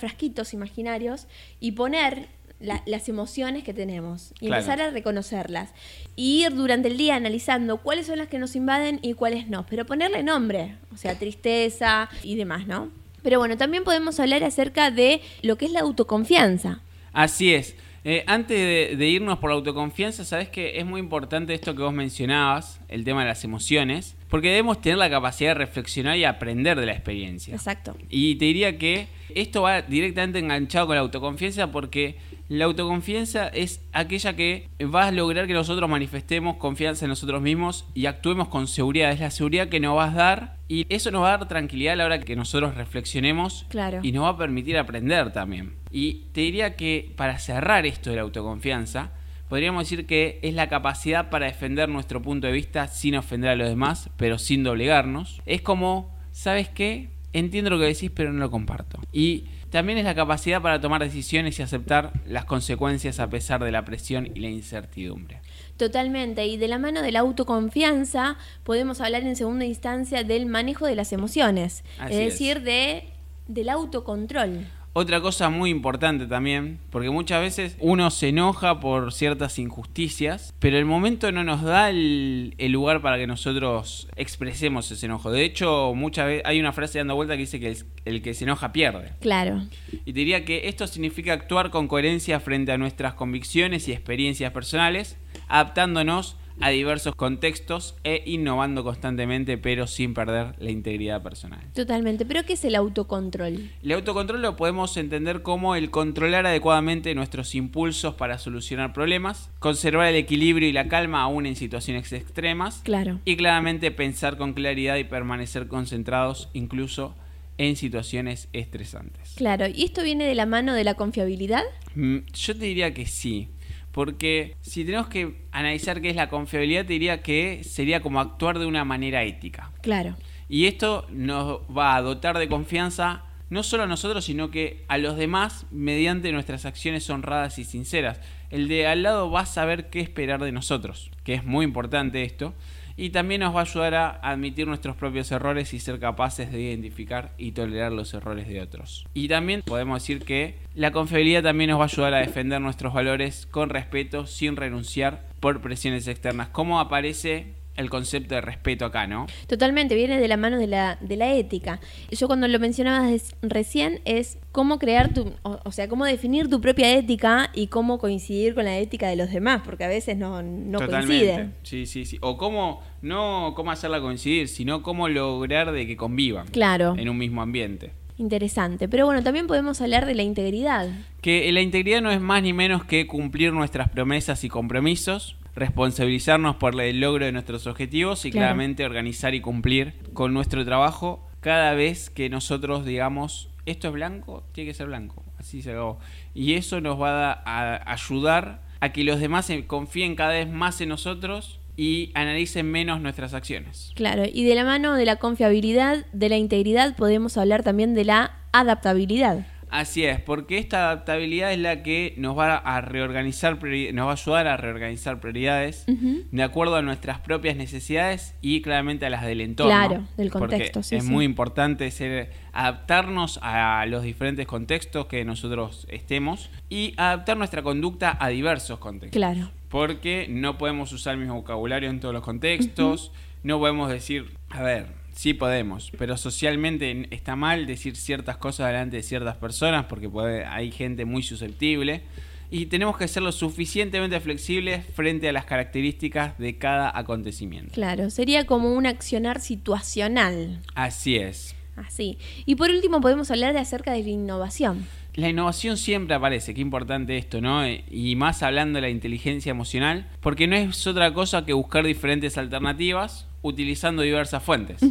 imaginarios 0.54 1.28
y 1.60 1.74
poner 1.74 2.28
la- 2.60 2.82
las 2.86 3.10
emociones 3.10 3.64
que 3.64 3.74
tenemos 3.74 4.32
y 4.40 4.48
Claro. 4.48 4.62
empezar 4.62 4.82
a 4.82 4.92
reconocerlas. 4.92 5.72
Y 6.16 6.46
ir 6.46 6.54
durante 6.56 6.88
el 6.88 6.98
día 6.98 7.16
analizando 7.16 7.78
cuáles 7.78 8.08
son 8.08 8.18
las 8.20 8.28
que 8.30 8.40
nos 8.40 8.56
invaden 8.56 9.00
y 9.02 9.14
cuáles 9.16 9.50
no, 9.50 9.66
pero 9.66 9.86
ponerle 9.86 10.24
nombre, 10.24 10.76
o 10.94 10.98
sea, 10.98 11.18
tristeza 11.20 12.10
y 12.24 12.36
demás, 12.36 12.66
¿no? 12.68 12.90
Pero 13.22 13.40
bueno, 13.40 13.58
también 13.58 13.84
podemos 13.84 14.20
hablar 14.20 14.44
acerca 14.44 14.92
de 14.92 15.22
lo 15.42 15.58
que 15.58 15.66
es 15.66 15.72
la 15.72 15.82
autoconfianza. 15.82 16.82
Así 17.14 17.54
es. 17.54 17.76
Eh, 18.06 18.24
antes 18.28 18.58
de, 18.58 18.96
de 18.98 19.08
irnos 19.08 19.40
por 19.40 19.50
la 19.50 19.56
autoconfianza, 19.56 20.26
sabes 20.26 20.50
que 20.50 20.78
es 20.80 20.86
muy 20.86 21.00
importante 21.00 21.54
esto 21.54 21.74
que 21.74 21.82
vos 21.84 21.94
mencionabas, 21.94 22.82
el 22.90 23.06
tema 23.06 23.22
de 23.22 23.28
las 23.30 23.46
emociones, 23.46 24.16
porque 24.34 24.50
debemos 24.50 24.82
tener 24.82 24.98
la 24.98 25.12
capacidad 25.12 25.52
de 25.52 25.54
reflexionar 25.54 26.18
y 26.18 26.24
aprender 26.26 26.80
de 26.80 26.88
la 26.88 26.94
experiencia. 26.94 27.54
Exacto. 27.54 27.96
Y 28.10 28.34
te 28.38 28.46
diría 28.46 28.80
que 28.80 29.06
esto 29.36 29.62
va 29.62 29.84
directamente 29.84 30.40
enganchado 30.40 30.88
con 30.88 30.96
la 30.96 31.04
autoconfianza 31.04 31.72
porque 31.72 32.18
la 32.50 32.66
autoconfianza 32.66 33.50
es 33.50 33.80
aquella 33.92 34.36
que 34.36 34.70
va 34.92 35.06
a 35.06 35.12
lograr 35.12 35.46
que 35.46 35.54
nosotros 35.54 35.88
manifestemos 35.88 36.58
confianza 36.58 37.06
en 37.06 37.10
nosotros 37.10 37.44
mismos 37.44 37.86
y 37.94 38.08
actuemos 38.08 38.48
con 38.48 38.68
seguridad. 38.68 39.12
Es 39.12 39.20
la 39.20 39.30
seguridad 39.30 39.70
que 39.70 39.80
nos 39.80 39.96
vas 39.96 40.16
a 40.16 40.18
dar 40.18 40.58
y 40.68 40.88
eso 40.90 41.12
nos 41.12 41.22
va 41.22 41.36
a 41.36 41.38
dar 41.38 41.48
tranquilidad 41.48 41.94
a 41.94 41.98
la 41.98 42.06
hora 42.06 42.20
que 42.20 42.36
nosotros 42.36 42.74
reflexionemos 42.74 43.68
Claro. 43.70 44.00
y 44.02 44.14
nos 44.14 44.24
va 44.24 44.30
a 44.30 44.38
permitir 44.40 44.80
aprender 44.80 45.32
también. 45.32 45.74
Y 45.92 46.24
te 46.32 46.42
diría 46.42 46.76
que 46.76 47.12
para 47.16 47.38
cerrar 47.38 47.86
esto 47.86 48.10
de 48.10 48.16
la 48.16 48.24
autoconfianza, 48.24 49.12
podríamos 49.54 49.84
decir 49.84 50.08
que 50.08 50.40
es 50.42 50.56
la 50.56 50.68
capacidad 50.68 51.30
para 51.30 51.46
defender 51.46 51.88
nuestro 51.88 52.24
punto 52.24 52.48
de 52.48 52.54
vista 52.54 52.88
sin 52.88 53.16
ofender 53.16 53.52
a 53.52 53.56
los 53.56 53.70
demás, 53.70 54.10
pero 54.18 54.40
sin 54.40 54.64
doblegarnos. 54.64 55.44
Es 55.46 55.62
como, 55.62 56.12
¿sabes 56.32 56.70
qué? 56.70 57.12
Entiendo 57.34 57.70
lo 57.70 57.78
que 57.78 57.86
decís, 57.86 58.10
pero 58.10 58.34
no 58.34 58.40
lo 58.40 58.50
comparto. 58.50 59.00
Y 59.12 59.46
también 59.70 60.00
es 60.00 60.06
la 60.06 60.16
capacidad 60.16 60.60
para 60.60 60.82
tomar 60.82 61.04
decisiones 61.04 61.60
y 61.60 61.62
aceptar 61.62 62.14
las 62.26 62.46
consecuencias 62.46 63.20
a 63.20 63.30
pesar 63.30 63.64
de 63.64 63.72
la 63.72 63.86
presión 63.86 64.28
y 64.34 64.40
la 64.40 64.50
incertidumbre. 64.50 65.42
Totalmente, 65.78 66.48
y 66.48 66.58
de 66.58 66.68
la 66.68 66.80
mano 66.80 67.04
de 67.04 67.12
la 67.12 67.20
autoconfianza 67.20 68.38
podemos 68.64 69.02
hablar 69.02 69.22
en 69.22 69.36
segunda 69.36 69.66
instancia 69.66 70.24
del 70.24 70.48
manejo 70.48 70.88
de 70.88 70.96
las 70.96 71.14
emociones, 71.14 71.84
Así 72.00 72.16
es 72.16 72.20
es. 72.22 72.34
decir, 72.34 72.62
de, 72.64 73.04
del 73.48 73.70
autocontrol. 73.70 74.66
Otra 74.96 75.22
cosa 75.22 75.50
muy 75.50 75.72
importante 75.72 76.28
también, 76.28 76.78
porque 76.92 77.10
muchas 77.10 77.42
veces 77.42 77.76
uno 77.80 78.12
se 78.12 78.30
enoja 78.30 78.80
por 78.80 79.12
ciertas 79.12 79.58
injusticias, 79.58 80.54
pero 80.60 80.78
el 80.78 80.86
momento 80.86 81.32
no 81.32 81.44
nos 81.44 81.64
da 81.64 81.90
el, 81.90 82.54
el 82.60 82.72
lugar 82.72 83.02
para 83.02 83.18
que 83.18 83.26
nosotros 83.26 84.08
expresemos 84.16 84.92
ese 84.92 85.08
enojo. 85.08 85.32
De 85.32 85.46
hecho, 85.46 85.94
muchas 85.96 86.28
veces 86.28 86.44
hay 86.46 86.60
una 86.60 86.74
frase 86.74 87.00
dando 87.00 87.16
vuelta 87.16 87.34
que 87.34 87.40
dice 87.40 87.60
que 87.60 87.70
el, 87.70 87.78
el 88.06 88.22
que 88.22 88.36
se 88.36 88.44
enoja 88.44 88.72
pierde. 88.72 89.14
Claro, 89.20 89.64
Y 89.92 90.14
te 90.14 90.20
diría 90.20 90.46
que 90.46 90.68
esto 90.68 90.86
significa 90.86 91.34
actuar 91.34 91.72
con 91.72 91.88
coherencia 91.88 92.40
frente 92.40 92.72
a 92.72 92.78
nuestras 92.78 93.16
convicciones 93.16 93.88
y 93.88 93.94
experiencias 93.94 94.52
personales, 94.52 95.18
adaptándonos 95.48 96.38
a 96.60 96.70
diversos 96.70 97.16
contextos 97.16 97.96
e 98.04 98.24
innovando 98.26 98.84
constantemente, 98.84 99.58
pero 99.58 99.88
sin 99.88 100.14
perder 100.14 100.56
la 100.60 100.72
integridad 100.72 101.22
personal. 101.22 101.62
Totalmente. 101.74 102.26
¿Pero 102.26 102.44
qué 102.44 102.54
es 102.54 102.66
el 102.66 102.76
autocontrol? 102.76 103.70
El 103.82 103.92
autocontrol 103.92 104.42
lo 104.42 104.56
podemos 104.56 104.96
entender 104.98 105.42
como 105.42 105.76
el 105.76 105.90
controlar 105.90 106.46
adecuadamente 106.46 107.16
nuestros 107.16 107.56
impulsos 107.56 108.16
para 108.16 108.38
solucionar 108.38 108.94
problemas, 108.94 109.50
conservar 109.60 110.08
el 110.08 110.16
equilibrio 110.16 110.68
y 110.68 110.74
la 110.74 110.88
calma 110.88 111.22
aún 111.22 111.46
en 111.46 111.56
situaciones 111.56 112.12
extremas. 112.14 112.82
Claro. 112.84 113.20
Y 113.26 113.36
claramente 113.36 113.92
pensar 113.92 114.38
con 114.38 114.54
claridad 114.54 114.98
y 114.98 115.04
permanecer 115.04 115.68
concentrados 115.68 116.50
incluso 116.54 117.16
en 117.58 117.76
situaciones 117.76 118.50
estresantes. 118.54 119.34
Claro, 119.36 119.68
¿y 119.68 119.84
esto 119.84 120.04
viene 120.04 120.26
de 120.26 120.36
la 120.36 120.46
mano 120.46 120.74
de 120.74 120.84
la 120.84 120.96
confiabilidad? 120.96 121.64
Mm, 121.96 122.20
yo 122.34 122.58
te 122.58 122.66
diría 122.66 122.94
que 122.94 123.06
sí. 123.06 123.50
Porque 123.94 124.58
si 124.60 124.84
tenemos 124.84 125.08
que 125.08 125.46
analizar 125.52 126.02
qué 126.02 126.10
es 126.10 126.16
la 126.16 126.28
confiabilidad, 126.28 126.86
te 126.86 126.94
diría 126.94 127.22
que 127.22 127.64
sería 127.64 128.02
como 128.02 128.20
actuar 128.20 128.60
de 128.60 128.66
una 128.66 128.84
manera 128.84 129.24
ética. 129.24 129.72
Claro. 129.82 130.18
Y 130.50 130.66
esto 130.66 131.06
nos 131.12 131.60
va 131.76 131.96
a 131.96 132.02
dotar 132.02 132.38
de 132.38 132.50
confianza 132.50 133.24
no 133.50 133.62
solo 133.62 133.84
a 133.84 133.88
nosotros, 133.88 134.26
sino 134.26 134.50
que 134.50 134.84
a 134.88 134.98
los 134.98 135.16
demás 135.16 135.68
mediante 135.70 136.32
nuestras 136.32 136.66
acciones 136.66 137.08
honradas 137.12 137.60
y 137.60 137.66
sinceras. 137.66 138.20
El 138.50 138.68
de 138.68 138.88
al 138.88 139.04
lado 139.04 139.30
va 139.30 139.42
a 139.42 139.46
saber 139.46 139.92
qué 139.92 140.00
esperar 140.00 140.44
de 140.44 140.52
nosotros, 140.52 141.12
que 141.24 141.36
es 141.36 141.46
muy 141.46 141.64
importante 141.64 142.24
esto 142.24 142.56
y 142.98 143.10
también 143.10 143.42
nos 143.42 143.56
va 143.56 143.62
a 143.62 143.64
ayudar 143.64 143.96
a 143.96 144.10
admitir 144.22 144.68
nuestros 144.68 144.96
propios 144.96 145.32
errores 145.32 145.74
y 145.74 145.80
ser 145.80 146.00
capaces 146.00 146.52
de 146.52 146.62
identificar 146.62 147.32
y 147.38 147.52
tolerar 147.52 147.92
los 147.92 148.14
errores 148.14 148.48
de 148.48 148.62
otros. 148.62 149.06
Y 149.14 149.28
también 149.28 149.62
podemos 149.62 150.02
decir 150.02 150.24
que 150.24 150.58
la 150.76 150.92
confiabilidad 150.92 151.44
también 151.44 151.70
nos 151.70 151.80
va 151.80 151.84
a 151.84 151.88
ayudar 151.88 152.14
a 152.14 152.20
defender 152.20 152.62
nuestros 152.62 152.94
valores 152.94 153.46
con 153.46 153.70
respeto 153.70 154.28
sin 154.28 154.56
renunciar 154.56 155.28
por 155.40 155.62
presiones 155.62 156.08
externas. 156.08 156.50
¿Cómo 156.50 156.80
aparece 156.80 157.54
el 157.76 157.90
concepto 157.90 158.36
de 158.36 158.42
respeto 158.42 158.86
acá, 158.86 159.08
¿no? 159.08 159.26
Totalmente, 159.48 159.96
viene 159.96 160.20
de 160.20 160.28
la 160.28 160.38
mano 160.38 160.58
de 160.58 160.68
la, 160.68 160.98
de 161.02 161.18
la 161.18 161.34
ética. 161.34 161.80
Yo 162.12 162.28
cuando 162.28 162.48
lo 162.48 162.60
mencionabas 162.60 163.36
recién 163.42 164.02
es 164.06 164.38
cómo 164.52 164.80
crear 164.80 165.14
tu, 165.14 165.34
o, 165.44 165.72
sea, 165.72 165.88
cómo 165.88 166.06
definir 166.06 166.50
tu 166.50 166.62
propia 166.62 166.96
ética 166.96 167.50
y 167.54 167.68
cómo 167.68 167.98
coincidir 167.98 168.54
con 168.54 168.66
la 168.66 168.78
ética 168.78 169.08
de 169.08 169.16
los 169.16 169.32
demás, 169.32 169.62
porque 169.66 169.84
a 169.84 169.88
veces 169.88 170.18
no, 170.18 170.42
no 170.44 170.80
coinciden. 170.80 171.54
Sí, 171.64 171.86
sí, 171.86 172.06
sí. 172.06 172.18
O 172.22 172.38
cómo, 172.38 172.82
no 173.02 173.54
cómo 173.56 173.72
hacerla 173.72 174.02
coincidir, 174.02 174.48
sino 174.48 174.84
cómo 174.84 175.10
lograr 175.10 175.72
de 175.72 175.88
que 175.88 175.98
convivan 175.98 176.48
claro. 176.48 176.96
en 176.98 177.10
un 177.10 177.18
mismo 177.18 177.42
ambiente. 177.42 177.92
Interesante. 178.18 178.88
Pero 178.88 179.06
bueno, 179.06 179.24
también 179.24 179.48
podemos 179.48 179.82
hablar 179.82 180.06
de 180.06 180.14
la 180.14 180.24
integridad. 180.24 180.88
Que 181.22 181.52
la 181.52 181.62
integridad 181.62 182.02
no 182.02 182.12
es 182.12 182.22
más 182.22 182.44
ni 182.44 182.54
menos 182.54 182.86
que 182.86 183.08
cumplir 183.08 183.54
nuestras 183.54 183.90
promesas 183.90 184.44
y 184.44 184.50
compromisos, 184.50 185.36
responsabilizarnos 185.56 186.56
por 186.56 186.80
el 186.80 187.00
logro 187.00 187.26
de 187.26 187.32
nuestros 187.32 187.68
objetivos 187.68 188.26
y 188.26 188.32
claramente 188.32 188.86
organizar 188.86 189.36
y 189.36 189.42
cumplir 189.42 189.94
con 190.14 190.34
nuestro 190.34 190.66
trabajo 190.66 191.28
cada 191.42 191.74
vez 191.74 192.10
que 192.10 192.30
nosotros 192.30 192.86
digamos 192.86 193.50
esto 193.66 193.88
es 193.88 193.94
blanco, 193.94 194.44
tiene 194.52 194.72
que 194.72 194.74
ser 194.74 194.88
blanco. 194.88 195.24
Así 195.38 195.62
se 195.62 195.72
hago. 195.72 196.00
Y 196.34 196.54
eso 196.54 196.82
nos 196.82 197.02
va 197.02 197.32
a, 197.32 197.92
ayudar 197.92 198.62
a 198.80 198.92
que 198.92 199.04
los 199.04 199.20
demás 199.20 199.50
confíen 199.68 200.16
cada 200.16 200.32
vez 200.32 200.50
más 200.50 200.82
en 200.82 200.90
nosotros 200.90 201.60
y 201.78 202.12
analicen 202.14 202.70
menos 202.70 203.00
nuestras 203.00 203.34
acciones. 203.34 203.92
Claro, 203.96 204.24
y 204.32 204.44
de 204.44 204.56
la 204.56 204.66
mano 204.66 204.96
de 204.96 205.06
la 205.06 205.16
confiabilidad, 205.16 206.06
de 206.12 206.30
la 206.30 206.38
integridad, 206.38 206.96
podemos 206.96 207.38
hablar 207.38 207.64
también 207.64 207.96
de 207.96 208.06
la 208.06 208.38
adaptabilidad. 208.52 209.48
Así 209.74 210.06
es, 210.06 210.22
porque 210.22 210.60
esta 210.60 210.92
adaptabilidad 210.92 211.52
es 211.52 211.58
la 211.58 211.82
que 211.82 212.14
nos 212.18 212.38
va 212.38 212.58
a 212.58 212.80
reorganizar, 212.82 213.54
nos 213.54 214.06
va 214.06 214.12
a 214.12 214.14
ayudar 214.14 214.46
a 214.46 214.56
reorganizar 214.56 215.20
prioridades 215.20 215.88
de 215.88 216.44
acuerdo 216.44 216.76
a 216.76 216.84
nuestras 216.84 217.20
propias 217.22 217.58
necesidades 217.58 218.36
y 218.40 218.62
claramente 218.62 219.08
a 219.08 219.10
las 219.10 219.26
del 219.26 219.42
entorno. 219.42 219.72
Claro, 219.72 220.04
del 220.16 220.30
contexto. 220.30 220.82
es 220.82 221.04
muy 221.04 221.26
importante 221.26 221.90
ser, 221.90 222.30
adaptarnos 222.52 223.40
a 223.42 223.84
los 223.88 224.04
diferentes 224.04 224.46
contextos 224.46 225.08
que 225.08 225.26
nosotros 225.26 225.88
estemos 225.90 226.52
y 226.70 226.94
adaptar 226.98 227.38
nuestra 227.38 227.64
conducta 227.64 228.16
a 228.20 228.30
diversos 228.30 228.78
contextos. 228.78 229.20
Claro. 229.20 229.50
Porque 229.70 230.28
no 230.30 230.60
podemos 230.60 230.92
usar 230.92 231.16
el 231.16 231.22
mismo 231.22 231.34
vocabulario 231.34 231.90
en 231.90 232.00
todos 232.00 232.14
los 232.14 232.24
contextos, 232.24 233.12
no 233.42 233.58
podemos 233.58 233.90
decir, 233.90 234.38
a 234.52 234.62
ver, 234.62 235.03
Sí 235.14 235.34
podemos, 235.34 235.92
pero 235.98 236.18
socialmente 236.18 237.08
está 237.12 237.36
mal 237.36 237.66
decir 237.66 237.96
ciertas 237.96 238.38
cosas 238.38 238.68
delante 238.68 238.98
de 238.98 239.04
ciertas 239.04 239.38
personas 239.38 239.86
porque 239.86 240.10
puede, 240.10 240.46
hay 240.46 240.72
gente 240.72 241.06
muy 241.06 241.24
susceptible 241.24 242.02
y 242.50 242.68
tenemos 242.68 242.98
que 242.98 243.08
ser 243.08 243.24
lo 243.24 243.32
suficientemente 243.32 244.20
flexibles 244.20 244.86
frente 244.86 245.30
a 245.30 245.32
las 245.32 245.46
características 245.46 246.38
de 246.38 246.58
cada 246.58 246.96
acontecimiento. 246.96 247.74
Claro, 247.74 248.10
sería 248.10 248.46
como 248.46 248.74
un 248.74 248.86
accionar 248.86 249.40
situacional. 249.40 250.62
Así 250.76 251.16
es. 251.16 251.56
Así. 251.76 252.18
Y 252.46 252.56
por 252.56 252.70
último 252.70 253.02
podemos 253.02 253.32
hablar 253.32 253.54
de 253.54 253.60
acerca 253.60 253.94
de 253.94 254.04
la 254.04 254.10
innovación. 254.10 254.86
La 255.16 255.30
innovación 255.30 255.78
siempre 255.78 256.16
aparece, 256.16 256.54
qué 256.54 256.62
importante 256.62 257.18
esto, 257.18 257.40
¿no? 257.40 257.68
Y 257.68 258.16
más 258.16 258.42
hablando 258.42 258.78
de 258.78 258.82
la 258.82 258.90
inteligencia 258.90 259.52
emocional, 259.52 260.10
porque 260.22 260.48
no 260.48 260.56
es 260.56 260.88
otra 260.88 261.14
cosa 261.14 261.46
que 261.46 261.54
buscar 261.54 261.86
diferentes 261.86 262.38
alternativas 262.38 263.28
utilizando 263.44 264.02
diversas 264.02 264.42
fuentes. 264.42 264.82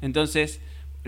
Entonces, 0.00 0.60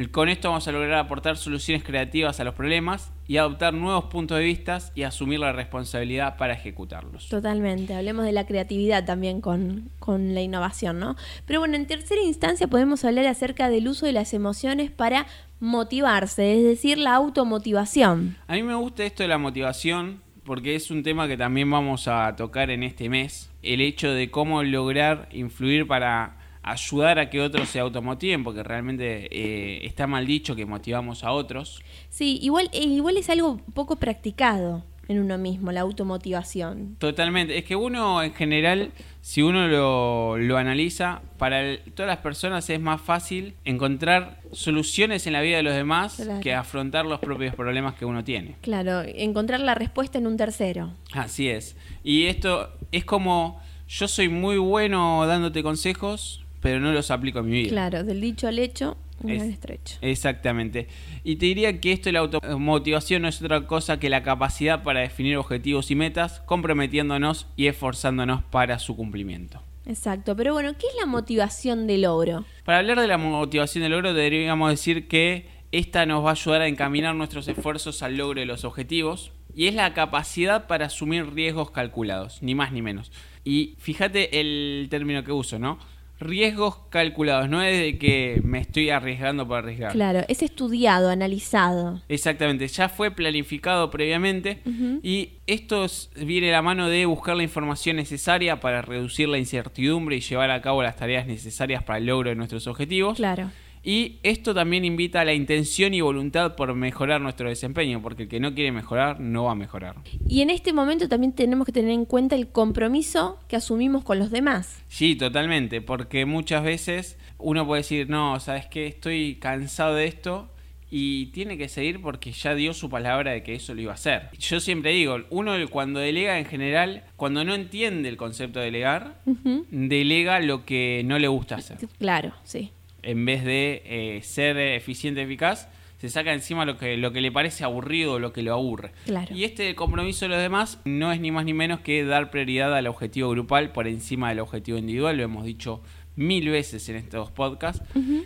con 0.07 0.29
esto 0.29 0.49
vamos 0.49 0.69
a 0.69 0.73
lograr 0.73 0.95
aportar 0.95 1.37
soluciones 1.37 1.83
creativas 1.83 2.39
a 2.41 2.45
los 2.45 2.55
problemas 2.55 3.13
y 3.27 3.37
adoptar 3.37 3.75
nuevos 3.75 4.05
puntos 4.05 4.39
de 4.39 4.45
vista 4.45 4.79
y 4.95 5.03
asumir 5.03 5.41
la 5.41 5.53
responsabilidad 5.53 6.37
para 6.37 6.55
ejecutarlos. 6.55 7.29
Totalmente, 7.29 7.95
hablemos 7.95 8.25
de 8.25 8.33
la 8.33 8.47
creatividad 8.47 9.05
también 9.05 9.41
con, 9.41 9.91
con, 9.99 10.35
la 10.35 10.41
innovación, 10.41 10.99
¿no? 10.99 11.17
Pero 11.47 11.61
bueno, 11.61 11.77
en 11.77 11.87
tercera 11.87 12.23
instancia 12.23 12.69
podemos 12.69 13.05
hablar 13.05 13.27
acerca 13.27 13.69
del 13.69 13.89
uso 13.89 14.07
de 14.07 14.13
las 14.13 14.33
emociones 14.35 14.91
para 14.91 15.27
motivarse, 15.61 16.57
es 16.57 16.65
decir, 16.65 16.99
la 16.99 17.15
automotivación. 17.15 18.37
A 18.47 18.55
mí 18.55 18.63
me 18.63 18.75
gusta 18.75 19.05
esto 19.05 19.25
de 19.25 19.29
la 19.29 19.39
motivación 19.39 20.23
porque 20.49 20.75
es 20.75 20.91
un 20.91 21.03
tema 21.03 21.29
que 21.29 21.37
también 21.37 21.71
vamos 21.71 22.09
a 22.09 22.35
tocar 22.35 22.71
en 22.71 22.83
este 22.83 23.11
mes, 23.11 23.51
el 23.63 23.83
hecho 23.83 24.11
de 24.13 24.31
cómo 24.31 24.63
lograr 24.63 25.29
influir 25.31 25.87
para 25.87 26.38
ayudar 26.71 27.19
a 27.19 27.31
que 27.31 27.41
otros 27.41 27.69
se 27.69 27.81
automotiven, 27.81 28.45
porque 28.45 28.63
realmente 28.63 29.29
eh, 29.31 29.87
está 29.87 30.07
mal 30.07 30.27
dicho 30.27 30.55
que 30.55 30.67
motivamos 30.67 31.25
a 31.25 31.33
otros. 31.33 31.83
Sí, 32.11 32.39
igual, 32.43 32.69
eh, 32.73 32.85
igual 32.85 33.17
es 33.17 33.31
algo 33.31 33.61
poco 33.75 33.97
practicado 33.97 34.85
en 35.09 35.21
uno 35.21 35.39
mismo, 35.39 35.73
la 35.73 35.81
automotivación. 35.81 36.97
Totalmente. 36.99 37.57
Es 37.57 37.65
que 37.65 37.75
uno 37.75 38.23
en 38.23 38.35
general, 38.35 38.93
si 39.23 39.41
uno 39.41 39.67
lo, 39.67 40.37
lo 40.37 40.59
analiza, 40.59 41.23
para 41.39 41.79
todas 41.95 42.09
las 42.09 42.19
personas 42.19 42.69
es 42.69 42.79
más 42.79 43.01
fácil 43.01 43.55
encontrar 43.65 44.41
soluciones 44.53 45.27
en 45.27 45.33
la 45.33 45.41
vida 45.41 45.57
de 45.57 45.63
los 45.63 45.75
demás 45.75 46.29
que 46.43 46.53
afrontar 46.53 47.07
los 47.07 47.21
propios 47.21 47.55
problemas 47.55 47.95
que 47.95 48.05
uno 48.05 48.23
tiene. 48.23 48.57
Claro, 48.61 49.01
encontrar 49.03 49.61
la 49.61 49.75
respuesta 49.75 50.19
en 50.19 50.27
un 50.27 50.37
tercero. 50.37 50.93
Así 51.13 51.49
es. 51.49 51.75
Y 52.05 52.27
esto 52.27 52.71
es 52.93 53.07
como, 53.07 53.63
yo 53.89 54.09
soy 54.09 54.29
muy 54.29 54.59
bueno 54.59 55.27
dándote 55.27 55.63
consejos, 55.63 56.45
pero 56.61 56.81
no 56.81 56.93
los 56.93 57.11
aplico 57.11 57.41
en 57.41 57.47
mi 57.47 57.63
vida. 57.63 57.71
Claro, 57.71 58.05
del 58.05 58.21
dicho 58.21 58.49
al 58.49 58.59
hecho, 58.59 58.97
un 59.23 59.31
estrecho. 59.31 59.97
Exactamente. 60.01 60.89
Y 61.25 61.37
te 61.37 61.47
diría 61.47 61.81
que 61.81 61.93
esto 61.93 62.09
de 62.09 62.13
la 62.13 62.21
automotivación 62.21 63.23
no 63.23 63.29
es 63.29 63.43
otra 63.43 63.67
cosa 63.67 63.99
que 63.99 64.11
la 64.11 64.23
capacidad 64.23 64.83
para 64.83 65.01
definir 65.01 65.37
objetivos 65.37 65.91
y 65.91 65.97
metas, 65.97 66.41
comprometiéndonos 66.41 67.47
y 67.57 67.67
esforzándonos 67.67 68.43
para 68.45 68.79
su 68.79 68.97
cumplimiento. 68.97 69.63
Exacto, 69.87 70.37
pero 70.37 70.53
bueno, 70.53 70.75
¿qué 70.79 70.87
es 70.87 70.95
la 71.01 71.07
motivación 71.07 71.87
de 71.87 71.99
logro? 71.99 72.45
Para 72.65 72.79
hablar 72.79 73.01
de 73.01 73.07
la 73.07 73.17
motivación 73.17 73.83
de 73.83 73.89
logro, 73.89 74.13
deberíamos 74.13 74.71
decir 74.71 75.09
que 75.09 75.47
esta 75.73 76.07
nos 76.07 76.25
va 76.25 76.31
a 76.31 76.33
ayudar 76.33 76.61
a 76.63 76.69
encaminar 76.69 77.15
nuestros 77.15 77.49
esfuerzos 77.49 78.03
al 78.03 78.17
logro 78.17 78.41
de 78.41 78.47
los 78.47 78.65
objetivos 78.65 79.33
y 79.55 79.67
es 79.67 79.75
la 79.75 79.95
capacidad 79.95 80.67
para 80.67 80.87
asumir 80.87 81.33
riesgos 81.33 81.71
calculados, 81.71 82.43
ni 82.43 82.55
más 82.55 82.71
ni 82.71 82.83
menos. 82.83 83.11
Y 83.45 83.77
fíjate 83.79 84.41
el 84.41 84.89
término 84.91 85.25
que 85.25 85.33
uso, 85.33 85.59
¿no? 85.59 85.79
Riesgos 86.21 86.77
calculados, 86.91 87.49
no 87.49 87.63
es 87.63 87.79
de 87.79 87.99
que 87.99 88.41
me 88.45 88.59
estoy 88.59 88.91
arriesgando 88.91 89.47
para 89.47 89.61
arriesgar. 89.61 89.93
Claro, 89.93 90.25
es 90.29 90.43
estudiado, 90.43 91.11
analizado. 91.11 92.01
Exactamente, 92.09 92.67
ya 92.69 92.89
fue 92.89 93.11
planificado 93.11 93.91
previamente 93.91 94.61
y 95.03 95.31
esto 95.47 95.87
viene 96.17 96.51
a 96.51 96.53
la 96.53 96.63
mano 96.63 96.89
de 96.89 97.07
buscar 97.07 97.37
la 97.37 97.43
información 97.43 97.97
necesaria 97.97 98.61
para 98.61 98.83
reducir 98.83 99.29
la 99.29 99.39
incertidumbre 99.39 100.17
y 100.17 100.21
llevar 100.21 100.51
a 100.51 100.61
cabo 100.61 100.83
las 100.83 100.97
tareas 100.97 101.27
necesarias 101.27 101.83
para 101.83 101.99
el 101.99 102.07
logro 102.07 102.31
de 102.31 102.37
nuestros 102.37 102.67
objetivos. 102.67 103.17
Claro. 103.17 103.51
Y 103.89 104.19
esto 104.23 104.53
también 104.53 104.85
invita 104.85 105.23
a 105.23 105.25
la 105.25 105.33
intención 105.33 105.95
y 105.95 106.03
voluntad 106.03 106.57
por 106.57 106.75
mejorar 106.75 107.23
nuestro 107.23 107.49
desempeño, 107.49 108.03
porque 108.03 108.25
el 108.25 108.29
que 108.29 108.39
no 108.39 108.53
quiere 108.53 108.71
mejorar 108.71 109.19
no 109.19 109.45
va 109.45 109.53
a 109.53 109.55
mejorar. 109.55 109.95
Y 110.29 110.43
en 110.43 110.51
este 110.51 110.75
momento 110.75 111.09
también 111.09 111.33
tenemos 111.33 111.65
que 111.65 111.73
tener 111.73 111.93
en 111.93 112.05
cuenta 112.05 112.37
el 112.37 112.49
compromiso 112.49 113.41
que 113.49 113.57
asumimos 113.57 114.05
con 114.05 114.19
los 114.19 114.31
demás. 114.31 114.85
Sí, 114.89 115.17
totalmente, 115.17 115.81
porque 115.81 116.27
muchas 116.27 116.65
veces 116.65 117.17
uno 117.39 117.67
puede 117.67 117.81
decir, 117.81 118.11
no, 118.11 118.39
sabes 118.41 118.67
que 118.67 118.87
estoy 118.87 119.37
cansado 119.37 119.95
de 119.95 120.05
esto 120.05 120.51
y 120.91 121.29
tiene 121.29 121.57
que 121.57 121.71
seguir 121.71 122.03
porque 122.03 122.33
ya 122.33 122.55
dio 122.55 122.75
su 122.75 122.91
palabra 122.91 123.33
de 123.33 123.43
que 123.43 123.55
eso 123.55 123.73
lo 123.73 123.81
iba 123.81 123.93
a 123.93 123.95
hacer. 123.95 124.29
Yo 124.39 124.61
siempre 124.61 124.91
digo, 124.91 125.17
uno 125.31 125.55
cuando 125.71 125.99
delega 125.99 126.39
en 126.39 126.45
general, 126.45 127.05
cuando 127.17 127.43
no 127.43 127.55
entiende 127.55 128.11
el 128.11 128.19
concepto 128.19 128.59
de 128.59 128.67
delegar, 128.67 129.23
delega 129.71 130.41
lo 130.41 130.67
que 130.67 131.01
no 131.07 131.19
le 131.19 131.29
gusta 131.29 131.55
hacer. 131.55 131.79
Claro, 131.99 132.35
sí. 132.45 132.71
En 133.03 133.25
vez 133.25 133.45
de 133.45 133.83
eh, 133.85 134.23
ser 134.23 134.57
eficiente, 134.59 135.23
eficaz, 135.23 135.69
se 135.99 136.09
saca 136.09 136.33
encima 136.33 136.65
lo 136.65 136.79
que, 136.79 136.97
lo 136.97 137.13
que 137.13 137.21
le 137.21 137.33
parece 137.33 137.65
aburrido 137.65 138.15
o 138.15 138.19
lo 138.19 138.33
que 138.33 138.43
lo 138.43 138.55
aburre. 138.55 138.93
Claro. 139.05 139.35
Y 139.35 139.45
este 139.45 139.75
compromiso 139.75 140.25
de 140.27 140.31
los 140.31 140.41
demás 140.41 140.81
no 140.85 141.13
es 141.13 141.21
ni 141.21 141.31
más 141.31 141.45
ni 141.45 141.55
menos 141.55 141.81
que 141.81 142.05
dar 142.05 142.31
prioridad 142.31 142.75
al 142.75 142.87
objetivo 142.87 143.31
grupal 143.31 143.73
por 143.73 143.89
encima 143.89 144.29
del 144.29 144.41
objetivo 144.41 144.79
individual, 144.79 145.17
lo 145.17 145.25
hemos 145.25 145.45
dicho 145.45 145.83
mil 146.19 146.49
veces 146.51 146.89
en 146.89 146.97
estos 146.97 147.31
podcasts, 147.31 147.81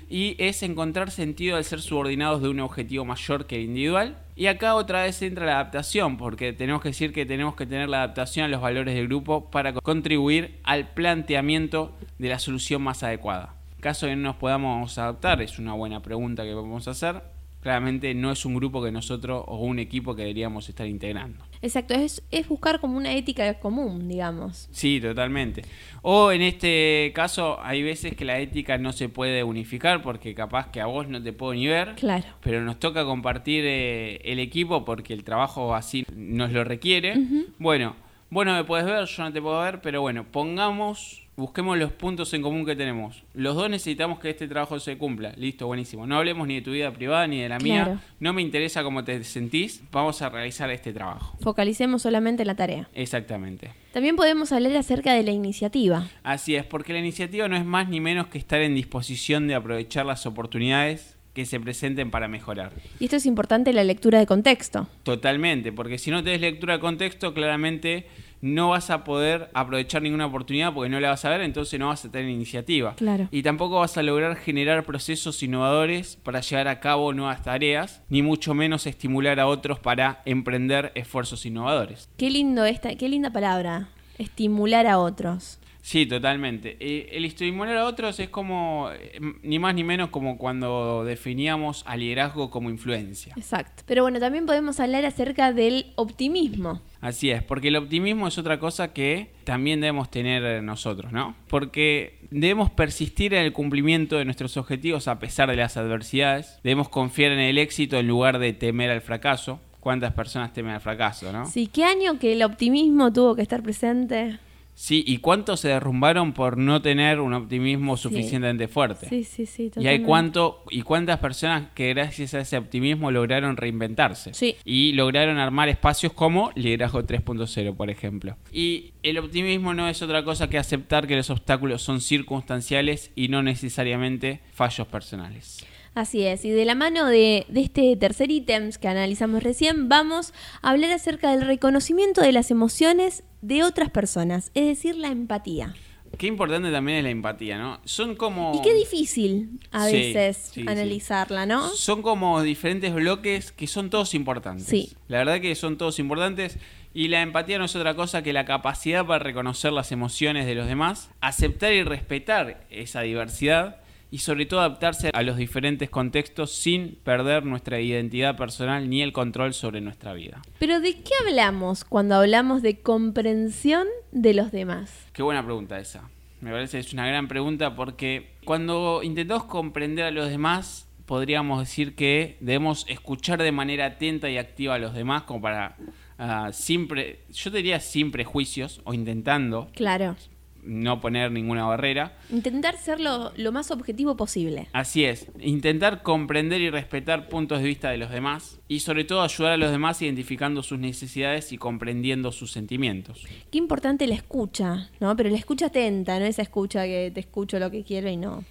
y 0.09 0.35
es 0.39 0.63
encontrar 0.63 1.11
sentido 1.11 1.57
al 1.57 1.65
ser 1.65 1.81
subordinados 1.83 2.41
de 2.41 2.49
un 2.49 2.61
objetivo 2.61 3.05
mayor 3.05 3.47
que 3.47 3.57
el 3.57 3.65
individual. 3.65 4.17
Y 4.35 4.47
acá 4.47 4.75
otra 4.77 5.03
vez 5.03 5.21
entra 5.21 5.45
la 5.45 5.57
adaptación, 5.57 6.17
porque 6.17 6.55
tenemos 6.55 6.81
que 6.81 6.89
decir 6.89 7.13
que 7.13 7.27
tenemos 7.27 7.55
que 7.55 7.67
tener 7.67 7.91
la 7.91 7.99
adaptación 7.99 8.47
a 8.47 8.49
los 8.49 8.63
valores 8.63 8.95
del 8.95 9.09
grupo 9.09 9.51
para 9.51 9.75
contribuir 9.75 10.59
al 10.65 10.89
planteamiento 10.95 11.95
de 12.19 12.31
la 12.31 12.39
solución 12.39 12.81
más 12.81 13.03
adecuada. 13.03 13.57
Caso 13.83 14.07
de 14.07 14.13
que 14.13 14.17
no 14.17 14.23
nos 14.23 14.37
podamos 14.37 14.97
adaptar, 14.97 15.43
es 15.43 15.59
una 15.59 15.75
buena 15.75 16.01
pregunta 16.01 16.45
que 16.45 16.55
vamos 16.55 16.89
a 16.89 16.93
hacer 16.93 17.23
claramente 17.63 18.13
no 18.13 18.33
es 18.33 18.45
un 18.45 18.57
grupo 18.57 18.83
que 18.83 18.91
nosotros 18.91 19.45
o 19.47 19.59
un 19.59 19.79
equipo 19.79 20.17
que 20.17 20.23
deberíamos 20.23 20.69
estar 20.69 20.87
integrando. 20.87 21.45
Exacto, 21.63 21.95
es, 21.95 22.21
es 22.33 22.49
buscar 22.49 22.81
como 22.81 22.97
una 22.97 23.13
ética 23.13 23.55
común, 23.61 24.09
digamos. 24.09 24.69
Sí, 24.73 25.01
totalmente. 25.01 25.63
O 26.03 26.33
en 26.33 26.43
este 26.43 27.13
caso 27.15 27.61
hay 27.63 27.85
veces 27.85 28.17
que 28.17 28.25
la 28.25 28.41
ética 28.41 28.79
no 28.79 28.93
se 28.93 29.09
puede 29.09 29.45
unificar 29.45 30.03
porque 30.03 30.35
capaz 30.35 30.73
que 30.73 30.81
a 30.81 30.87
vos 30.87 31.07
no 31.07 31.23
te 31.23 31.33
puedo 31.33 31.55
ni 31.55 31.69
ver, 31.69 31.95
claro. 31.95 32.27
pero 32.41 32.63
nos 32.63 32.81
toca 32.81 33.05
compartir 33.05 33.65
eh, 33.65 34.21
el 34.25 34.41
equipo 34.41 34.85
porque 34.85 35.15
el 35.15 35.23
trabajo 35.23 35.77
así 35.77 36.05
nos 36.17 36.51
lo 36.51 36.65
requiere. 36.65 37.15
Bueno, 37.59 37.95
vos 38.29 38.45
no 38.45 38.55
me 38.55 38.65
puedes 38.65 38.87
ver, 38.87 39.07
yo 39.07 39.23
no 39.23 39.33
te 39.33 39.41
puedo 39.41 39.61
ver, 39.61 39.81
pero 39.81 40.01
bueno, 40.01 40.25
pongamos 40.25 41.22
busquemos 41.37 41.79
los 41.79 41.93
puntos 41.93 42.33
en 42.35 42.43
común 42.43 42.65
que 42.65 42.77
tenemos. 42.77 43.23
Los 43.35 43.55
dos 43.55 43.71
necesitamos 43.71 44.19
que 44.19 44.31
este 44.31 44.49
trabajo 44.49 44.79
se 44.79 44.99
cumpla. 44.99 45.33
Listo, 45.37 45.67
buenísimo. 45.67 46.07
No 46.07 46.19
hablemos 46.19 46.47
ni 46.47 46.57
de 46.57 46.63
tu 46.63 46.73
vida 46.73 46.93
privada 46.93 47.27
ni 47.27 47.41
de 47.41 47.49
la 47.49 47.59
mía. 47.59 48.01
No 48.21 48.33
me 48.33 48.43
interesa 48.43 48.83
cómo 48.83 49.03
te 49.05 49.23
sentís. 49.25 49.83
Vamos 49.91 50.21
a 50.23 50.29
realizar 50.29 50.71
este 50.71 50.93
trabajo. 50.93 51.37
Focalicemos 51.41 52.03
solamente 52.03 52.45
la 52.45 52.55
tarea. 52.55 52.89
Exactamente. 52.95 53.71
También 53.93 54.17
podemos 54.17 54.53
hablar 54.53 54.77
acerca 54.77 55.15
de 55.15 55.23
la 55.23 55.33
iniciativa. 55.33 56.09
Así 56.23 56.55
es, 56.55 56.65
porque 56.65 56.93
la 56.93 56.99
iniciativa 56.99 57.49
no 57.49 57.57
es 57.57 57.65
más 57.65 57.89
ni 57.89 58.01
menos 58.01 58.29
que 58.29 58.39
estar 58.39 58.61
en 58.61 58.75
disposición 58.75 59.49
de 59.49 59.55
aprovechar 59.55 60.07
las 60.07 60.25
oportunidades 60.27 61.17
que 61.35 61.47
se 61.47 61.59
presenten 61.61 62.11
para 62.11 62.29
mejorar. 62.29 62.73
Y 63.01 63.05
esto 63.05 63.17
es 63.17 63.27
importante 63.27 63.73
la 63.73 63.85
lectura 63.85 64.19
de 64.19 64.27
contexto. 64.27 64.89
Totalmente, 65.03 65.73
porque 65.73 65.99
si 65.99 66.11
no 66.11 66.23
tenés 66.23 66.41
lectura 66.43 66.75
de 66.75 66.81
contexto, 66.81 67.33
claramente 67.33 68.07
no 68.43 68.71
vas 68.71 68.91
a 68.91 69.05
poder 69.05 69.49
aprovechar 69.55 70.03
ninguna 70.03 70.27
oportunidad 70.27 70.75
porque 70.75 70.91
no 70.91 71.01
la 71.01 71.11
vas 71.11 71.25
a 71.25 71.31
ver, 71.31 71.41
entonces 71.41 71.81
no 71.81 71.87
vas 71.87 72.05
a 72.05 72.11
tener 72.11 72.29
iniciativa. 72.29 72.95
Claro. 72.97 73.29
Y 73.31 73.43
tampoco 73.43 73.79
vas 73.79 73.97
a 73.97 74.03
lograr 74.03 74.37
generar 74.37 74.85
procesos 74.85 75.43
innovadores 75.43 76.17
para 76.17 76.41
llevar 76.41 76.69
a 76.69 76.81
cabo 76.81 77.15
nuevas 77.15 77.43
tareas, 77.43 78.03
ni 78.11 78.21
mucho 78.21 78.53
menos 78.53 78.87
estimular 78.87 79.41
a 79.41 79.47
otros 79.47 79.79
para 79.79 80.21
emprender 80.27 80.93
esfuerzos 80.95 81.47
innovadores. 81.47 82.11
Qué 82.19 82.31
lindo 82.31 82.65
esta, 82.65 82.95
qué 82.97 83.09
linda 83.09 83.31
palabra, 83.31 83.89
estimular 84.19 84.87
a 84.87 84.99
otros. 84.99 85.61
Sí, 85.83 86.07
totalmente. 86.07 86.77
Eh, 86.79 87.09
el 87.13 87.25
estimular 87.25 87.77
a 87.77 87.87
otros 87.87 88.19
es 88.21 88.29
como, 88.29 88.89
eh, 88.93 89.21
ni 89.43 89.59
más 89.59 89.75
ni 89.75 89.83
menos 89.83 90.11
como 90.11 90.39
cuando 90.39 91.05
definíamos 91.05 91.83
al 91.87 92.01
liderazgo 92.01 92.51
como 92.51 92.71
influencia. 92.71 93.35
Exacto. 93.37 93.83
Pero 93.85 94.03
bueno, 94.03 94.21
también 94.21 94.47
podemos 94.47 94.79
hablar 94.79 95.05
acerca 95.05 95.53
del 95.53 95.87
optimismo. 95.97 96.81
Así 97.01 97.31
es, 97.31 97.43
porque 97.43 97.69
el 97.69 97.77
optimismo 97.77 98.29
es 98.29 98.39
otra 98.39 98.61
cosa 98.61 98.93
que 98.93 99.33
también 99.43 99.81
debemos 99.81 100.09
tener 100.09 100.63
nosotros, 100.63 101.11
¿no? 101.11 101.35
Porque 101.49 102.21
debemos 102.31 102.71
persistir 102.71 103.35
en 103.35 103.43
el 103.43 103.53
cumplimiento 103.53 104.17
de 104.19 104.25
nuestros 104.25 104.57
objetivos 104.57 105.09
a 105.09 105.19
pesar 105.19 105.51
de 105.51 105.57
las 105.57 105.77
adversidades, 105.77 106.61
debemos 106.63 106.89
confiar 106.89 107.33
en 107.33 107.41
el 107.41 107.59
éxito 107.59 107.99
en 107.99 108.07
lugar 108.07 108.39
de 108.39 108.53
temer 108.53 108.91
al 108.91 109.01
fracaso. 109.01 109.61
¿Cuántas 109.81 110.13
personas 110.13 110.53
temen 110.53 110.75
al 110.75 110.81
fracaso, 110.81 111.33
no? 111.33 111.45
Sí, 111.47 111.67
¿qué 111.67 111.83
año 111.83 112.21
que 112.21 112.35
el 112.35 112.45
optimismo 112.45 113.13
tuvo 113.13 113.35
que 113.35 113.43
estar 113.43 113.65
presente? 113.65 114.39
Sí, 114.83 115.05
y 115.07 115.19
cuántos 115.19 115.61
se 115.61 115.69
derrumbaron 115.69 116.33
por 116.33 116.59
no 116.59 116.83
tener 116.83 117.21
un 117.21 117.35
optimismo 117.35 117.97
suficientemente 117.97 118.67
fuerte. 118.67 119.09
Sí, 119.09 119.23
sí, 119.23 119.47
sí. 119.47 119.71
Y 119.77 119.87
hay 119.87 120.03
cuánto 120.03 120.65
y 120.71 120.83
cuántas 120.83 121.21
personas 121.21 121.71
que 121.73 121.91
gracias 121.91 122.35
a 122.35 122.41
ese 122.41 122.59
optimismo 122.59 123.13
lograron 123.13 123.57
reinventarse. 123.57 124.35
Sí. 124.35 124.57
Y 124.65 124.91
lograron 124.95 125.39
armar 125.39 125.69
espacios 125.69 126.13
como 126.15 126.51
Liderazgo 126.57 127.01
3.0, 127.05 127.77
por 127.77 127.91
ejemplo. 127.91 128.37
Y 128.51 128.95
el 129.05 129.19
optimismo 129.19 129.73
no 129.73 129.89
es 129.89 130.03
otra 130.03 130.25
cosa 130.25 130.51
que 130.51 130.59
aceptar 130.59 131.07
que 131.07 131.15
los 131.15 131.31
obstáculos 131.31 131.81
son 131.81 132.01
circunstanciales 132.01 133.13
y 133.15 133.29
no 133.29 133.41
necesariamente 133.41 134.41
fallos 134.53 134.89
personales. 134.89 135.65
Así 135.95 136.25
es, 136.25 136.45
y 136.45 136.51
de 136.51 136.65
la 136.65 136.75
mano 136.75 137.07
de, 137.07 137.47
de 137.49 137.61
este 137.61 137.95
tercer 137.97 138.33
ítem 138.33 138.71
que 138.73 138.89
analizamos 138.89 139.45
recién, 139.45 139.89
vamos 139.89 140.35
a 140.61 140.71
hablar 140.71 140.91
acerca 140.91 141.31
del 141.31 141.43
reconocimiento 141.43 142.21
de 142.21 142.33
las 142.33 142.51
emociones 142.51 143.23
de 143.43 143.63
otras 143.63 143.91
personas, 143.91 144.51
es 144.55 144.67
decir, 144.67 144.97
la 144.97 145.09
empatía. 145.09 145.75
Qué 146.19 146.27
importante 146.27 146.71
también 146.71 146.99
es 146.99 147.05
la 147.05 147.11
empatía, 147.11 147.59
¿no? 147.59 147.81
Son 147.85 148.17
como... 148.17 148.53
Y 148.55 148.63
qué 148.63 148.75
difícil 148.75 149.61
a 149.71 149.87
veces 149.87 150.53
analizarla, 150.67 151.47
¿no? 151.47 151.69
Son 151.71 152.03
como 152.03 152.43
diferentes 152.43 152.95
bloques 152.95 153.51
que 153.53 153.67
son 153.67 153.91
todos 153.91 154.15
importantes. 154.15 154.67
Sí. 154.67 154.93
La 155.09 155.19
verdad 155.19 155.41
que 155.41 155.55
son 155.55 155.79
todos 155.79 155.99
importantes 155.99 156.59
y 156.95 157.09
la 157.09 157.23
empatía 157.23 157.59
no 157.59 157.65
es 157.65 157.75
otra 157.75 157.95
cosa 157.95 158.23
que 158.23 158.35
la 158.35 158.45
capacidad 158.45 159.07
para 159.07 159.25
reconocer 159.25 159.73
las 159.73 159.91
emociones 159.91 160.45
de 160.47 160.55
los 160.55 160.67
demás, 160.67 161.11
aceptar 161.21 161.73
y 161.73 161.83
respetar 161.83 162.67
esa 162.71 163.01
diversidad 163.01 163.82
y 164.13 164.19
sobre 164.19 164.45
todo 164.45 164.61
adaptarse 164.61 165.11
a 165.13 165.23
los 165.23 165.39
diferentes 165.39 165.89
contextos 165.89 166.53
sin 166.53 166.97
perder 167.03 167.47
nuestra 167.47 167.81
identidad 167.81 168.37
personal 168.37 168.89
ni 168.91 169.01
el 169.01 169.15
control 169.15 169.55
sobre 169.55 169.81
nuestra 169.81 170.13
vida. 170.13 170.43
Pero 170.59 170.81
¿de 170.81 171.01
qué 171.01 171.13
hablamos 171.27 171.85
cuando 171.85 172.17
hablamos 172.17 172.61
de 172.61 172.79
comprensión 172.79 173.89
de 174.13 174.35
los 174.35 174.53
demás? 174.53 175.07
Qué 175.15 175.23
buena 175.23 175.43
pregunta 175.43 175.81
esa. 175.81 176.11
Me 176.43 176.51
parece 176.51 176.77
que 176.77 176.81
es 176.81 176.93
una 176.93 177.07
gran 177.07 177.27
pregunta 177.27 177.75
porque 177.75 178.35
cuando 178.45 179.03
intentamos 179.03 179.45
comprender 179.45 180.05
a 180.05 180.11
los 180.11 180.29
demás, 180.29 180.87
podríamos 181.07 181.61
decir 181.61 181.95
que 181.95 182.37
debemos 182.41 182.85
escuchar 182.89 183.43
de 183.43 183.51
manera 183.51 183.87
atenta 183.87 184.29
y 184.29 184.37
activa 184.37 184.75
a 184.75 184.79
los 184.79 184.93
demás 184.93 185.23
como 185.23 185.41
para 185.41 185.79
uh, 186.19 186.53
siempre, 186.53 187.21
yo 187.33 187.51
diría 187.51 187.81
sin 187.81 188.11
prejuicios 188.11 188.83
o 188.85 188.93
intentando. 188.93 189.71
Claro 189.75 190.17
no 190.63 191.01
poner 191.01 191.31
ninguna 191.31 191.65
barrera. 191.65 192.17
Intentar 192.31 192.77
ser 192.77 193.01
lo, 193.01 193.33
más 193.53 193.71
objetivo 193.71 194.17
posible. 194.17 194.69
Así 194.73 195.05
es, 195.05 195.27
intentar 195.41 196.03
comprender 196.03 196.61
y 196.61 196.71
respetar 196.71 197.29
puntos 197.29 197.61
de 197.61 197.67
vista 197.67 197.91
de 197.91 197.99
los 197.99 198.11
demás 198.11 198.61
y 198.69 198.81
sobre 198.81 199.05
todo 199.05 199.23
ayudar 199.23 199.53
a 199.53 199.57
los 199.57 199.71
demás 199.71 200.01
identificando 200.03 200.63
sus 200.63 200.79
necesidades 200.79 201.53
y 201.53 201.59
comprendiendo 201.59 202.33
sus 202.33 202.53
sentimientos. 202.53 203.25
Qué 203.51 203.59
importante 203.59 204.07
la 204.07 204.15
escucha, 204.15 204.91
¿no? 205.01 205.17
Pero 205.17 205.31
la 205.31 205.37
escucha 205.37 205.67
atenta, 205.67 206.19
no 206.19 206.25
esa 206.25 206.43
escucha 206.43 206.85
que 206.85 207.11
te 207.13 207.21
escucho 207.21 207.59
lo 207.59 207.71
que 207.71 207.85
quiero 207.85 208.09
y 208.09 208.17
no. 208.17 208.45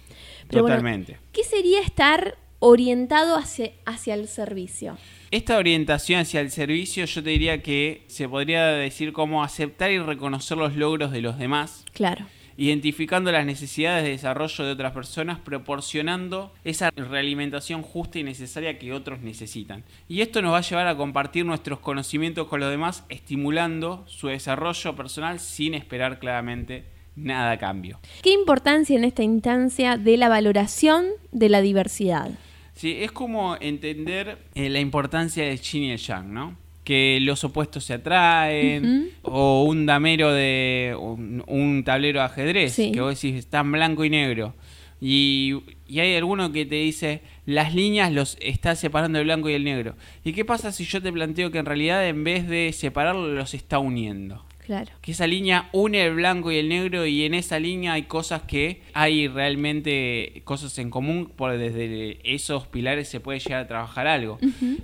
Totalmente. 0.48 1.18
¿Qué 1.32 1.44
sería 1.44 1.80
estar 1.80 2.36
orientado 2.64 3.36
hacia, 3.36 3.72
hacia 3.84 4.14
el 4.14 4.28
servicio? 4.28 4.96
Esta 5.32 5.58
orientación 5.58 6.20
hacia 6.20 6.40
el 6.40 6.50
servicio 6.52 7.04
yo 7.04 7.22
te 7.22 7.30
diría 7.30 7.60
que 7.60 8.04
se 8.06 8.28
podría 8.28 8.66
decir 8.66 9.12
como 9.12 9.42
aceptar 9.42 9.90
y 9.90 9.98
reconocer 9.98 10.56
los 10.56 10.76
logros 10.76 11.10
de 11.10 11.22
los 11.22 11.38
demás. 11.38 11.84
Claro. 11.92 12.24
Identificando 12.56 13.32
las 13.32 13.46
necesidades 13.46 14.04
de 14.04 14.10
desarrollo 14.10 14.64
de 14.64 14.72
otras 14.72 14.92
personas, 14.92 15.40
proporcionando 15.40 16.52
esa 16.62 16.90
realimentación 16.90 17.82
justa 17.82 18.20
y 18.20 18.22
necesaria 18.22 18.78
que 18.78 18.92
otros 18.92 19.22
necesitan. 19.22 19.82
Y 20.08 20.20
esto 20.20 20.40
nos 20.40 20.52
va 20.52 20.58
a 20.58 20.62
llevar 20.62 20.86
a 20.86 20.96
compartir 20.96 21.44
nuestros 21.44 21.80
conocimientos 21.80 22.46
con 22.46 22.60
los 22.60 22.70
demás, 22.70 23.04
estimulando 23.08 24.04
su 24.06 24.28
desarrollo 24.28 24.94
personal 24.94 25.40
sin 25.40 25.74
esperar 25.74 26.20
claramente 26.20 26.84
nada 27.16 27.52
a 27.52 27.58
cambio. 27.58 27.98
¿Qué 28.22 28.30
importancia 28.30 28.96
en 28.96 29.04
esta 29.04 29.24
instancia 29.24 29.96
de 29.96 30.16
la 30.16 30.28
valoración 30.28 31.06
de 31.32 31.48
la 31.48 31.60
diversidad? 31.60 32.30
Sí, 32.74 32.98
es 33.00 33.12
como 33.12 33.56
entender 33.60 34.38
eh, 34.54 34.68
la 34.68 34.80
importancia 34.80 35.44
del 35.44 35.60
yin 35.60 35.84
y 35.84 35.90
el 35.92 35.98
yang, 35.98 36.32
¿no? 36.32 36.56
Que 36.84 37.18
los 37.20 37.44
opuestos 37.44 37.84
se 37.84 37.94
atraen, 37.94 39.12
o 39.22 39.64
un 39.64 39.86
damero 39.86 40.32
de 40.32 40.96
un, 40.98 41.82
tablero 41.84 42.20
de 42.20 42.24
ajedrez, 42.24 42.74
que 42.74 43.00
vos 43.00 43.14
decís, 43.14 43.38
están 43.38 43.70
blanco 43.70 44.04
y 44.04 44.10
negro. 44.10 44.54
Y, 45.00 45.62
y, 45.88 46.00
hay 46.00 46.14
alguno 46.16 46.52
que 46.52 46.64
te 46.64 46.76
dice, 46.76 47.22
las 47.44 47.74
líneas 47.74 48.12
los 48.12 48.36
está 48.40 48.74
separando 48.76 49.18
el 49.18 49.24
blanco 49.24 49.50
y 49.50 49.54
el 49.54 49.64
negro. 49.64 49.94
¿Y 50.24 50.32
qué 50.32 50.44
pasa 50.44 50.72
si 50.72 50.84
yo 50.84 51.02
te 51.02 51.12
planteo 51.12 51.50
que 51.50 51.58
en 51.58 51.66
realidad 51.66 52.06
en 52.06 52.24
vez 52.24 52.48
de 52.48 52.72
separarlos 52.72 53.30
los 53.30 53.54
está 53.54 53.78
uniendo? 53.78 54.44
Claro. 54.64 54.92
Que 55.00 55.10
esa 55.10 55.26
línea 55.26 55.68
une 55.72 56.04
el 56.04 56.14
blanco 56.14 56.52
y 56.52 56.56
el 56.56 56.68
negro 56.68 57.04
y 57.04 57.24
en 57.24 57.34
esa 57.34 57.58
línea 57.58 57.94
hay 57.94 58.04
cosas 58.04 58.42
que 58.42 58.82
hay 58.94 59.26
realmente 59.26 60.42
cosas 60.44 60.78
en 60.78 60.88
común, 60.88 61.32
por 61.34 61.58
desde 61.58 62.20
esos 62.22 62.68
pilares 62.68 63.08
se 63.08 63.18
puede 63.18 63.40
llegar 63.40 63.64
a 63.64 63.66
trabajar 63.66 64.06
algo. 64.06 64.38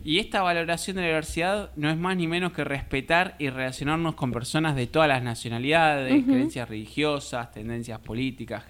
Y 0.05 0.19
esta 0.19 0.43
valoración 0.43 0.97
de 0.97 1.03
la 1.03 1.09
diversidad 1.09 1.71
no 1.77 1.91
es 1.91 1.97
más 1.97 2.17
ni 2.17 2.27
menos 2.27 2.53
que 2.53 2.65
respetar 2.65 3.37
y 3.39 3.51
relacionarnos 3.51 4.17
con 4.17 4.33
personas 4.33 4.75
de 4.75 4.89
todas 4.89 5.09
las 5.09 5.23
nacionalidades, 5.23 6.25
creencias 6.25 6.69
religiosas, 6.69 7.53
tendencias 7.53 8.01
políticas, 8.01 8.65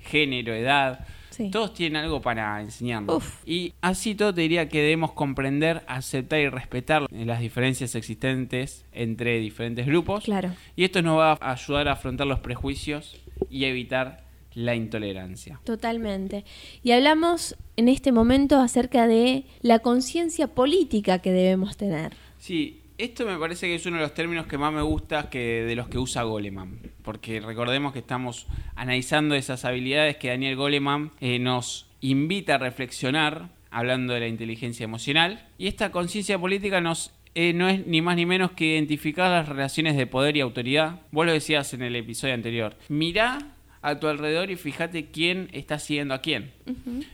género, 0.00 0.54
edad. 0.54 1.06
Todos 1.50 1.74
tienen 1.74 2.02
algo 2.02 2.20
para 2.20 2.60
enseñarnos. 2.60 3.24
Y 3.44 3.72
así 3.80 4.14
todo 4.14 4.34
te 4.34 4.42
diría 4.42 4.68
que 4.68 4.80
debemos 4.80 5.12
comprender, 5.12 5.82
aceptar 5.86 6.40
y 6.40 6.48
respetar 6.48 7.06
las 7.10 7.40
diferencias 7.40 7.94
existentes 7.94 8.84
entre 8.92 9.38
diferentes 9.38 9.86
grupos. 9.86 10.24
Claro. 10.24 10.52
Y 10.76 10.84
esto 10.84 11.02
nos 11.02 11.18
va 11.18 11.32
a 11.32 11.52
ayudar 11.52 11.88
a 11.88 11.92
afrontar 11.92 12.26
los 12.26 12.40
prejuicios 12.40 13.16
y 13.50 13.64
evitar 13.64 14.24
la 14.54 14.74
intolerancia. 14.74 15.60
Totalmente. 15.64 16.44
Y 16.82 16.92
hablamos 16.92 17.56
en 17.76 17.88
este 17.88 18.10
momento 18.10 18.58
acerca 18.58 19.06
de 19.06 19.44
la 19.60 19.80
conciencia 19.80 20.48
política 20.48 21.18
que 21.18 21.30
debemos 21.30 21.76
tener. 21.76 22.14
Sí, 22.38 22.80
esto 22.98 23.26
me 23.26 23.36
parece 23.36 23.66
que 23.66 23.74
es 23.74 23.86
uno 23.86 23.96
de 23.96 24.02
los 24.02 24.14
términos 24.14 24.46
que 24.46 24.58
más 24.58 24.72
me 24.72 24.82
gusta 24.82 25.28
que 25.28 25.64
de 25.64 25.76
los 25.76 25.88
que 25.88 25.98
usa 25.98 26.22
Goleman, 26.22 26.80
porque 27.02 27.40
recordemos 27.40 27.92
que 27.92 27.98
estamos 27.98 28.46
analizando 28.74 29.34
esas 29.34 29.64
habilidades 29.64 30.16
que 30.16 30.28
Daniel 30.28 30.56
Goleman 30.56 31.12
eh, 31.20 31.38
nos 31.38 31.88
invita 32.00 32.54
a 32.54 32.58
reflexionar, 32.58 33.50
hablando 33.70 34.14
de 34.14 34.20
la 34.20 34.28
inteligencia 34.28 34.84
emocional, 34.84 35.48
y 35.58 35.66
esta 35.66 35.90
conciencia 35.90 36.38
política 36.38 36.80
nos 36.80 37.12
eh, 37.38 37.52
no 37.52 37.68
es 37.68 37.86
ni 37.86 38.00
más 38.00 38.16
ni 38.16 38.24
menos 38.24 38.52
que 38.52 38.64
identificar 38.64 39.30
las 39.30 39.46
relaciones 39.46 39.94
de 39.94 40.06
poder 40.06 40.38
y 40.38 40.40
autoridad. 40.40 41.02
Vos 41.12 41.26
lo 41.26 41.32
decías 41.32 41.74
en 41.74 41.82
el 41.82 41.94
episodio 41.94 42.32
anterior. 42.32 42.76
Mirá 42.88 43.55
a 43.86 44.00
tu 44.00 44.08
alrededor 44.08 44.50
y 44.50 44.56
fíjate 44.56 45.12
quién 45.12 45.48
está 45.52 45.78
siguiendo 45.78 46.12
a 46.12 46.20
quién. 46.20 46.50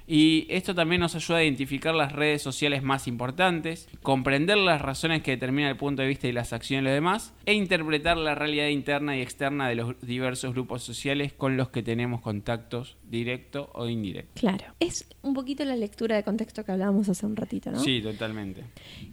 Y 0.07 0.47
esto 0.49 0.75
también 0.75 1.03
nos 1.03 1.15
ayuda 1.15 1.39
a 1.39 1.45
identificar 1.45 1.95
las 1.95 2.13
redes 2.13 2.41
sociales 2.41 2.83
más 2.83 3.07
importantes, 3.07 3.91
comprender 4.03 4.57
las 4.57 4.81
razones 4.81 5.23
que 5.23 5.33
determinan 5.33 5.71
el 5.71 5.77
punto 5.77 6.01
de 6.01 6.09
vista 6.09 6.29
y 6.29 6.33
las 6.33 6.55
acciones 6.55 6.85
de 6.85 6.91
los 6.91 6.97
demás, 6.97 7.35
e 7.45 7.53
interpretar 7.53 8.17
la 8.17 8.35
realidad 8.35 8.69
interna 8.69 9.19
y 9.19 9.21
externa 9.21 9.69
de 9.69 9.75
los 9.75 10.01
diversos 10.01 10.55
grupos 10.55 10.83
sociales 10.83 11.35
con 11.35 11.59
los 11.59 11.69
que 11.69 11.83
tenemos 11.83 12.23
contactos 12.23 12.97
directo 13.13 13.71
o 13.75 13.87
indirecto. 13.89 14.41
Claro. 14.41 14.65
Es 14.81 15.07
un 15.21 15.35
poquito 15.35 15.65
la 15.67 15.77
lectura 15.77 16.17
de 16.17 16.25
contexto 16.25 16.65
que 16.65 16.73
hablábamos 16.73 17.11
hace 17.11 17.27
un 17.27 17.37
ratito, 17.37 17.71
¿no? 17.71 17.79
Sí, 17.79 18.01
totalmente. 18.01 18.65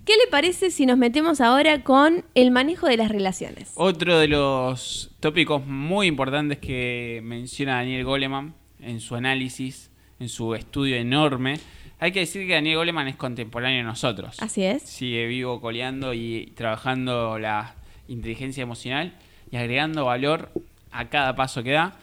¿Qué 0.05 0.13
le 0.13 0.31
parece 0.31 0.71
si 0.71 0.85
nos 0.85 0.97
metemos 0.97 1.41
ahora 1.41 1.83
con 1.83 2.23
el 2.33 2.49
manejo 2.49 2.88
de 2.88 2.95
las 2.95 3.09
relaciones? 3.09 3.73
Otro 3.75 4.17
de 4.17 4.29
los 4.29 5.12
tópicos 5.19 5.67
muy 5.67 6.07
importantes 6.07 6.59
que 6.59 7.19
menciona 7.23 7.75
Daniel 7.75 8.05
Goleman 8.05 8.55
en 8.79 9.01
su 9.01 9.15
análisis, 9.15 9.91
en 10.19 10.29
su 10.29 10.55
estudio 10.55 10.95
enorme. 10.95 11.59
Hay 11.99 12.13
que 12.13 12.21
decir 12.21 12.47
que 12.47 12.53
Daniel 12.53 12.77
Goleman 12.77 13.09
es 13.09 13.17
contemporáneo 13.17 13.79
de 13.79 13.83
nosotros. 13.83 14.38
Así 14.39 14.63
es. 14.63 14.83
Sigue 14.83 15.27
vivo 15.27 15.59
coleando 15.59 16.13
y 16.13 16.53
trabajando 16.55 17.38
la 17.38 17.75
inteligencia 18.07 18.63
emocional 18.63 19.13
y 19.51 19.57
agregando 19.57 20.05
valor 20.05 20.53
a 20.89 21.09
cada 21.09 21.35
paso 21.35 21.63
que 21.63 21.71
da. 21.71 21.99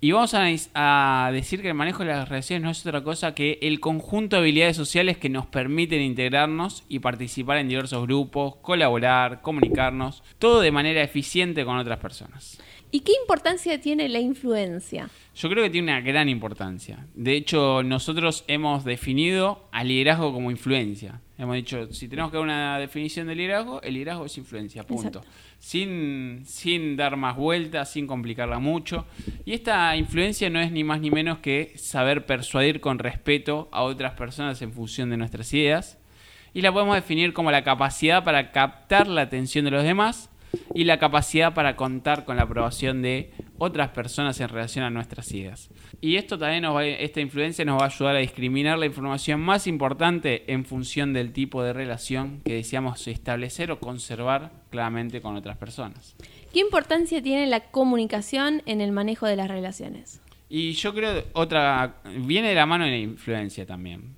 Y 0.00 0.12
vamos 0.12 0.32
a, 0.34 1.30
decir 1.32 1.60
que 1.60 1.68
el 1.68 1.74
manejo 1.74 2.04
de 2.04 2.10
las 2.10 2.28
relaciones 2.28 2.62
no 2.62 2.70
es 2.70 2.86
otra 2.86 3.02
cosa 3.02 3.34
que 3.34 3.58
el 3.62 3.80
conjunto 3.80 4.36
de 4.36 4.42
habilidades 4.42 4.76
sociales 4.76 5.18
que 5.18 5.28
nos 5.28 5.46
permiten 5.46 6.00
integrarnos 6.02 6.84
y 6.88 7.00
participar 7.00 7.58
en 7.58 7.68
diversos 7.68 8.04
grupos, 8.04 8.54
colaborar, 8.62 9.42
comunicarnos, 9.42 10.22
todo 10.38 10.60
de 10.60 10.70
manera 10.70 11.02
eficiente 11.02 11.64
con 11.64 11.78
otras 11.78 11.98
personas. 11.98 12.60
¿Y 12.92 13.00
qué 13.00 13.12
importancia 13.20 13.80
tiene 13.80 14.08
la 14.08 14.20
influencia? 14.20 15.10
Yo 15.34 15.50
creo 15.50 15.64
que 15.64 15.70
tiene 15.70 15.90
una 15.92 16.00
gran 16.00 16.28
importancia. 16.28 17.04
De 17.14 17.34
hecho, 17.34 17.82
nosotros 17.82 18.44
hemos 18.46 18.84
definido 18.84 19.68
al 19.72 19.88
liderazgo 19.88 20.32
como 20.32 20.52
influencia. 20.52 21.20
Hemos 21.38 21.54
dicho, 21.54 21.92
si 21.92 22.08
tenemos 22.08 22.32
que 22.32 22.36
dar 22.36 22.44
una 22.44 22.78
definición 22.80 23.28
de 23.28 23.36
liderazgo, 23.36 23.80
el 23.82 23.94
liderazgo 23.94 24.26
es 24.26 24.36
influencia, 24.36 24.84
punto. 24.84 25.22
Sin, 25.60 26.42
sin 26.44 26.96
dar 26.96 27.16
más 27.16 27.36
vueltas, 27.36 27.92
sin 27.92 28.08
complicarla 28.08 28.58
mucho. 28.58 29.06
Y 29.44 29.52
esta 29.52 29.94
influencia 29.94 30.50
no 30.50 30.60
es 30.60 30.72
ni 30.72 30.82
más 30.82 31.00
ni 31.00 31.12
menos 31.12 31.38
que 31.38 31.74
saber 31.76 32.26
persuadir 32.26 32.80
con 32.80 32.98
respeto 32.98 33.68
a 33.70 33.82
otras 33.82 34.14
personas 34.14 34.60
en 34.62 34.72
función 34.72 35.10
de 35.10 35.16
nuestras 35.16 35.54
ideas. 35.54 35.96
Y 36.54 36.60
la 36.60 36.72
podemos 36.72 36.96
definir 36.96 37.32
como 37.32 37.52
la 37.52 37.62
capacidad 37.62 38.24
para 38.24 38.50
captar 38.50 39.06
la 39.06 39.20
atención 39.20 39.64
de 39.64 39.70
los 39.70 39.84
demás 39.84 40.30
y 40.74 40.84
la 40.84 40.98
capacidad 40.98 41.54
para 41.54 41.76
contar 41.76 42.24
con 42.24 42.36
la 42.36 42.44
aprobación 42.44 43.02
de 43.02 43.32
otras 43.58 43.90
personas 43.90 44.40
en 44.40 44.48
relación 44.48 44.84
a 44.84 44.90
nuestras 44.90 45.32
ideas. 45.32 45.70
Y 46.00 46.16
esto 46.16 46.38
también 46.38 46.62
nos 46.62 46.76
va, 46.76 46.86
esta 46.86 47.20
influencia 47.20 47.64
nos 47.64 47.80
va 47.80 47.86
a 47.86 47.88
ayudar 47.88 48.16
a 48.16 48.20
discriminar 48.20 48.78
la 48.78 48.86
información 48.86 49.40
más 49.40 49.66
importante 49.66 50.52
en 50.52 50.64
función 50.64 51.12
del 51.12 51.32
tipo 51.32 51.62
de 51.62 51.72
relación 51.72 52.40
que 52.44 52.54
deseamos 52.54 53.06
establecer 53.08 53.70
o 53.70 53.80
conservar 53.80 54.52
claramente 54.70 55.20
con 55.20 55.36
otras 55.36 55.56
personas. 55.56 56.14
¿Qué 56.52 56.60
importancia 56.60 57.22
tiene 57.22 57.46
la 57.46 57.60
comunicación 57.60 58.62
en 58.66 58.80
el 58.80 58.92
manejo 58.92 59.26
de 59.26 59.36
las 59.36 59.48
relaciones? 59.48 60.20
Y 60.48 60.72
yo 60.72 60.94
creo 60.94 61.24
otra 61.34 61.96
viene 62.04 62.48
de 62.48 62.54
la 62.54 62.66
mano 62.66 62.84
de 62.84 62.90
la 62.90 62.96
influencia 62.96 63.66
también. 63.66 64.17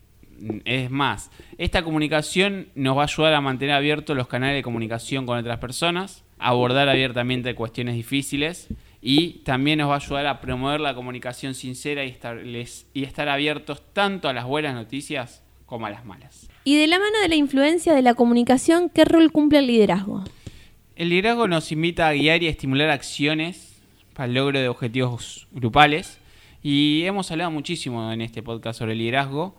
Es 0.64 0.90
más, 0.90 1.30
esta 1.58 1.82
comunicación 1.82 2.68
nos 2.74 2.96
va 2.96 3.02
a 3.02 3.04
ayudar 3.04 3.34
a 3.34 3.40
mantener 3.40 3.74
abiertos 3.74 4.16
los 4.16 4.28
canales 4.28 4.56
de 4.56 4.62
comunicación 4.62 5.26
con 5.26 5.38
otras 5.38 5.58
personas, 5.58 6.24
abordar 6.38 6.88
abiertamente 6.88 7.54
cuestiones 7.54 7.94
difíciles 7.94 8.68
y 9.02 9.42
también 9.44 9.78
nos 9.78 9.90
va 9.90 9.94
a 9.94 9.98
ayudar 9.98 10.26
a 10.26 10.40
promover 10.40 10.80
la 10.80 10.94
comunicación 10.94 11.54
sincera 11.54 12.04
y 12.04 12.08
estar, 12.08 12.42
y 12.44 13.04
estar 13.04 13.28
abiertos 13.28 13.82
tanto 13.92 14.28
a 14.28 14.32
las 14.32 14.46
buenas 14.46 14.74
noticias 14.74 15.42
como 15.66 15.86
a 15.86 15.90
las 15.90 16.04
malas. 16.04 16.48
Y 16.64 16.76
de 16.76 16.86
la 16.86 16.98
mano 16.98 17.18
de 17.22 17.28
la 17.28 17.36
influencia 17.36 17.94
de 17.94 18.02
la 18.02 18.14
comunicación, 18.14 18.90
¿qué 18.90 19.04
rol 19.04 19.32
cumple 19.32 19.60
el 19.60 19.66
liderazgo? 19.66 20.24
El 20.96 21.10
liderazgo 21.10 21.48
nos 21.48 21.72
invita 21.72 22.08
a 22.08 22.12
guiar 22.12 22.42
y 22.42 22.46
a 22.46 22.50
estimular 22.50 22.90
acciones 22.90 23.80
para 24.14 24.26
el 24.26 24.34
logro 24.34 24.58
de 24.58 24.68
objetivos 24.68 25.46
grupales 25.52 26.18
y 26.62 27.04
hemos 27.04 27.30
hablado 27.30 27.50
muchísimo 27.50 28.12
en 28.12 28.20
este 28.20 28.42
podcast 28.42 28.78
sobre 28.78 28.92
el 28.92 28.98
liderazgo. 28.98 29.54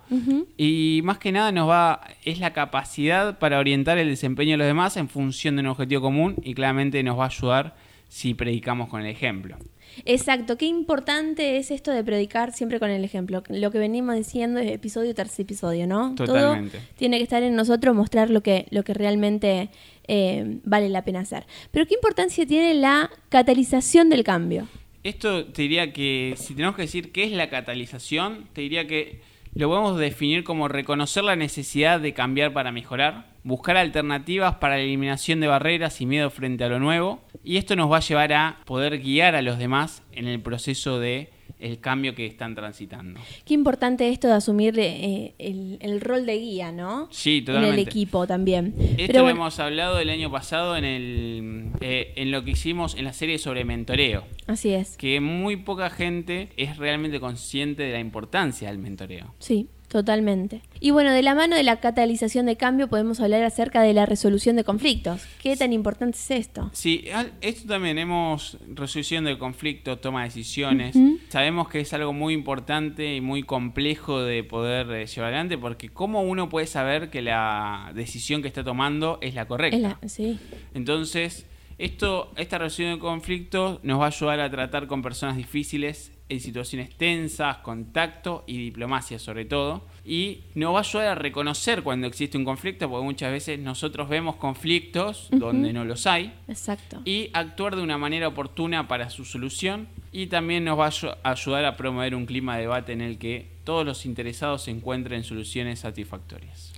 Y 0.57 1.01
más 1.03 1.17
que 1.17 1.31
nada 1.31 1.51
nos 1.51 1.67
va, 1.67 2.01
es 2.23 2.39
la 2.39 2.53
capacidad 2.53 3.39
para 3.39 3.59
orientar 3.59 3.97
el 3.97 4.09
desempeño 4.09 4.51
de 4.51 4.57
los 4.57 4.67
demás 4.67 4.97
en 4.97 5.09
función 5.09 5.55
de 5.55 5.61
un 5.61 5.67
objetivo 5.67 6.01
común 6.01 6.35
y 6.43 6.53
claramente 6.53 7.01
nos 7.03 7.17
va 7.17 7.23
a 7.23 7.27
ayudar 7.27 7.75
si 8.07 8.33
predicamos 8.33 8.89
con 8.89 9.01
el 9.01 9.07
ejemplo. 9.07 9.57
Exacto, 10.05 10.57
qué 10.57 10.65
importante 10.65 11.57
es 11.57 11.71
esto 11.71 11.91
de 11.91 12.03
predicar 12.03 12.53
siempre 12.53 12.79
con 12.79 12.89
el 12.89 13.03
ejemplo. 13.03 13.41
Lo 13.49 13.71
que 13.71 13.79
venimos 13.79 14.15
diciendo 14.15 14.59
es 14.59 14.71
episodio 14.71 15.15
tras 15.15 15.37
episodio, 15.39 15.87
¿no? 15.87 16.13
Totalmente. 16.15 16.79
tiene 16.97 17.17
que 17.17 17.23
estar 17.23 17.41
en 17.43 17.55
nosotros 17.55 17.95
mostrar 17.95 18.29
lo 18.29 18.41
que, 18.41 18.67
lo 18.69 18.83
que 18.83 18.93
realmente 18.93 19.69
eh, 20.07 20.59
vale 20.63 20.89
la 20.89 21.03
pena 21.03 21.21
hacer. 21.21 21.45
Pero 21.71 21.85
qué 21.87 21.95
importancia 21.95 22.45
tiene 22.45 22.73
la 22.73 23.09
catalización 23.29 24.09
del 24.09 24.23
cambio. 24.23 24.67
Esto 25.03 25.45
te 25.45 25.63
diría 25.63 25.93
que, 25.93 26.35
si 26.37 26.53
tenemos 26.53 26.75
que 26.75 26.83
decir 26.83 27.11
qué 27.11 27.23
es 27.23 27.31
la 27.31 27.49
catalización, 27.49 28.47
te 28.53 28.61
diría 28.61 28.85
que 28.85 29.21
lo 29.55 29.67
podemos 29.67 29.97
definir 29.97 30.43
como 30.43 30.67
reconocer 30.67 31.23
la 31.23 31.35
necesidad 31.35 31.99
de 31.99 32.13
cambiar 32.13 32.53
para 32.53 32.71
mejorar, 32.71 33.25
buscar 33.43 33.77
alternativas 33.77 34.55
para 34.55 34.75
la 34.75 34.83
eliminación 34.83 35.39
de 35.39 35.47
barreras 35.47 35.99
y 36.01 36.05
miedo 36.05 36.29
frente 36.29 36.63
a 36.63 36.69
lo 36.69 36.79
nuevo, 36.79 37.21
y 37.43 37.57
esto 37.57 37.75
nos 37.75 37.91
va 37.91 37.97
a 37.97 38.01
llevar 38.01 38.31
a 38.33 38.59
poder 38.65 38.99
guiar 38.99 39.35
a 39.35 39.41
los 39.41 39.57
demás 39.57 40.03
en 40.11 40.27
el 40.27 40.39
proceso 40.39 40.99
de 40.99 41.29
el 41.62 41.80
cambio 41.80 42.15
que 42.15 42.26
están 42.26 42.56
transitando. 42.56 43.19
Qué 43.45 43.54
importante 43.54 44.10
esto 44.10 44.28
de 44.28 44.34
asumir 44.34 44.78
eh, 44.80 45.34
el, 45.38 46.02
rol 46.02 46.26
de 46.26 46.38
guía, 46.39 46.71
¿no? 46.71 47.08
Sí, 47.12 47.41
totalmente. 47.41 47.74
En 47.76 47.80
el 47.80 47.88
equipo 47.88 48.28
también. 48.28 48.74
Esto 48.97 49.19
lo 49.19 49.30
hemos 49.30 49.60
hablado 49.60 50.00
el 50.00 50.10
año 50.10 50.32
pasado 50.32 50.76
en, 50.76 50.86
el, 50.86 51.69
eh, 51.82 52.13
en 52.15 52.32
lo 52.32 52.43
que 52.43 52.52
hicimos 52.52 52.95
en 52.95 53.06
la 53.06 53.13
serie 53.13 53.38
sobre 53.38 53.63
mentoreo. 53.63 54.26
Así 54.47 54.74
es. 54.74 54.97
Que 54.97 55.21
muy 55.21 55.58
poca 55.58 55.89
gente 55.89 56.50
es 56.58 56.78
realmente 56.78 57.19
consciente 57.19 57.84
de 57.84 57.93
la 57.93 58.00
importancia 58.00 58.69
del 58.69 58.80
mentoreo. 58.80 59.34
Sí. 59.39 59.67
Totalmente. 59.91 60.62
Y 60.80 60.91
bueno, 60.91 61.12
de 61.12 61.21
la 61.21 61.36
mano 61.36 61.58
de 61.58 61.63
la 61.63 61.82
catalización 61.82 62.45
de 62.45 62.56
cambio 62.56 62.88
podemos 62.88 63.19
hablar 63.19 63.43
acerca 63.43 63.82
de 63.82 63.93
la 63.93 64.06
resolución 64.06 64.56
de 64.56 64.63
conflictos. 64.63 65.27
¿Qué 65.43 65.58
tan 65.58 65.73
importante 65.73 66.17
es 66.17 66.32
esto? 66.32 66.69
Sí, 66.71 67.04
esto 67.41 67.67
también 67.67 67.97
hemos 67.97 68.58
resolución 68.73 69.25
de 69.25 69.38
conflictos, 69.38 69.99
toma 69.99 70.21
de 70.21 70.30
decisiones. 70.30 70.95
Sabemos 71.27 71.67
que 71.67 71.82
es 71.82 71.91
algo 71.91 72.13
muy 72.13 72.34
importante 72.34 73.13
y 73.17 73.19
muy 73.19 73.43
complejo 73.43 74.21
de 74.21 74.45
poder 74.45 74.89
eh, 74.91 75.08
llevar 75.08 75.34
adelante 75.34 75.58
porque 75.58 75.89
cómo 75.89 76.21
uno 76.21 76.47
puede 76.47 76.67
saber 76.67 77.10
que 77.10 77.21
la 77.21 77.91
decisión 77.93 78.41
que 78.41 78.47
está 78.47 78.63
tomando 78.63 79.19
es 79.21 79.36
la 79.36 79.45
correcta. 79.45 79.99
sí. 80.08 80.39
Entonces, 80.73 81.45
esto, 81.77 82.32
esta 82.38 82.60
resolución 82.60 82.93
de 82.93 82.99
conflictos 82.99 83.84
nos 83.84 83.99
va 83.99 84.06
a 84.06 84.08
ayudar 84.08 84.39
a 84.39 84.49
tratar 84.49 84.88
con 84.88 85.01
personas 85.01 85.36
difíciles 85.36 86.13
en 86.31 86.39
situaciones 86.39 86.95
tensas, 86.95 87.57
contacto 87.57 88.45
y 88.47 88.57
diplomacia 88.57 89.19
sobre 89.19 89.43
todo. 89.43 89.83
Y 90.05 90.45
nos 90.55 90.73
va 90.73 90.77
a 90.77 90.81
ayudar 90.81 91.07
a 91.09 91.15
reconocer 91.15 91.83
cuando 91.83 92.07
existe 92.07 92.37
un 92.37 92.45
conflicto, 92.45 92.89
porque 92.89 93.03
muchas 93.03 93.31
veces 93.31 93.59
nosotros 93.59 94.07
vemos 94.07 94.37
conflictos 94.37 95.27
donde 95.29 95.73
no 95.73 95.83
los 95.83 96.07
hay. 96.07 96.33
Exacto. 96.47 97.01
Y 97.03 97.29
actuar 97.33 97.75
de 97.75 97.83
una 97.83 97.97
manera 97.97 98.29
oportuna 98.29 98.87
para 98.87 99.09
su 99.09 99.25
solución. 99.25 99.89
Y 100.13 100.27
también 100.27 100.63
nos 100.63 100.79
va 100.79 100.87
a 101.23 101.31
ayudar 101.31 101.65
a 101.65 101.75
promover 101.75 102.15
un 102.15 102.25
clima 102.25 102.55
de 102.55 102.61
debate 102.61 102.93
en 102.93 103.01
el 103.01 103.17
que 103.17 103.47
todos 103.65 103.85
los 103.85 104.05
interesados 104.05 104.69
encuentren 104.69 105.23
soluciones 105.25 105.79
satisfactorias. 105.79 106.70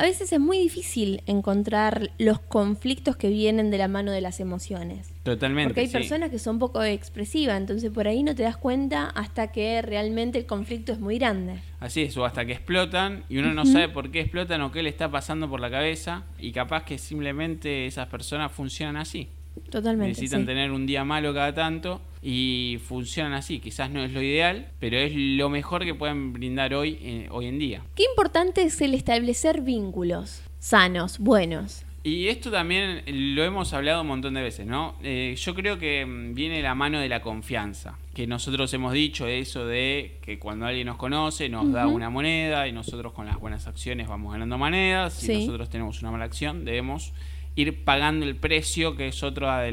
A 0.00 0.02
veces 0.02 0.32
es 0.32 0.40
muy 0.40 0.56
difícil 0.56 1.22
encontrar 1.26 2.10
los 2.16 2.40
conflictos 2.40 3.16
que 3.16 3.28
vienen 3.28 3.70
de 3.70 3.76
la 3.76 3.86
mano 3.86 4.12
de 4.12 4.22
las 4.22 4.40
emociones. 4.40 5.12
Totalmente. 5.24 5.68
Porque 5.68 5.80
hay 5.82 5.88
personas 5.88 6.30
que 6.30 6.38
son 6.38 6.58
poco 6.58 6.82
expresivas, 6.82 7.58
entonces 7.58 7.90
por 7.90 8.08
ahí 8.08 8.22
no 8.22 8.34
te 8.34 8.42
das 8.42 8.56
cuenta 8.56 9.10
hasta 9.10 9.52
que 9.52 9.82
realmente 9.82 10.38
el 10.38 10.46
conflicto 10.46 10.92
es 10.92 11.00
muy 11.00 11.18
grande. 11.18 11.60
Así 11.80 12.00
es, 12.00 12.16
o 12.16 12.24
hasta 12.24 12.46
que 12.46 12.52
explotan 12.52 13.24
y 13.28 13.36
uno 13.36 13.52
no 13.52 13.66
sabe 13.66 13.90
por 13.90 14.10
qué 14.10 14.20
explotan 14.22 14.62
o 14.62 14.72
qué 14.72 14.82
le 14.82 14.88
está 14.88 15.10
pasando 15.10 15.50
por 15.50 15.60
la 15.60 15.70
cabeza 15.70 16.24
y 16.38 16.52
capaz 16.52 16.84
que 16.84 16.96
simplemente 16.96 17.84
esas 17.84 18.08
personas 18.08 18.50
funcionan 18.52 18.96
así. 18.96 19.28
Totalmente. 19.68 20.08
Necesitan 20.08 20.46
tener 20.46 20.70
un 20.70 20.86
día 20.86 21.04
malo 21.04 21.34
cada 21.34 21.52
tanto 21.52 22.00
y 22.22 22.78
funcionan 22.84 23.32
así. 23.32 23.60
Quizás 23.60 23.90
no 23.90 24.02
es 24.04 24.12
lo 24.12 24.22
ideal, 24.22 24.70
pero 24.78 24.98
es 24.98 25.12
lo 25.14 25.48
mejor 25.48 25.84
que 25.84 25.94
pueden 25.94 26.32
brindar 26.32 26.74
hoy, 26.74 26.98
eh, 27.00 27.28
hoy 27.30 27.46
en 27.46 27.58
día. 27.58 27.82
Qué 27.94 28.04
importante 28.04 28.62
es 28.62 28.80
el 28.80 28.94
establecer 28.94 29.62
vínculos 29.62 30.42
sanos, 30.60 31.18
buenos. 31.18 31.84
Y 32.02 32.28
esto 32.28 32.50
también 32.50 33.02
lo 33.36 33.44
hemos 33.44 33.74
hablado 33.74 34.00
un 34.00 34.06
montón 34.06 34.32
de 34.32 34.42
veces, 34.42 34.66
¿no? 34.66 34.94
Eh, 35.02 35.34
yo 35.38 35.54
creo 35.54 35.78
que 35.78 36.06
mm, 36.06 36.34
viene 36.34 36.62
la 36.62 36.74
mano 36.74 36.98
de 36.98 37.10
la 37.10 37.20
confianza, 37.20 37.98
que 38.14 38.26
nosotros 38.26 38.72
hemos 38.72 38.94
dicho 38.94 39.26
eso 39.26 39.66
de 39.66 40.18
que 40.22 40.38
cuando 40.38 40.64
alguien 40.64 40.86
nos 40.86 40.96
conoce 40.96 41.48
nos 41.50 41.70
da 41.72 41.86
una 41.86 42.08
moneda 42.08 42.66
y 42.68 42.72
nosotros 42.72 43.12
con 43.12 43.26
las 43.26 43.38
buenas 43.38 43.66
acciones 43.66 44.08
vamos 44.08 44.32
ganando 44.32 44.56
monedas, 44.56 45.14
si 45.14 45.40
nosotros 45.40 45.68
tenemos 45.68 46.00
una 46.00 46.10
mala 46.10 46.24
acción 46.24 46.64
debemos 46.64 47.12
ir 47.54 47.84
pagando 47.84 48.24
el 48.24 48.36
precio, 48.36 48.96
que 48.96 49.08
es 49.08 49.22
otro 49.22 49.54
de, 49.58 49.72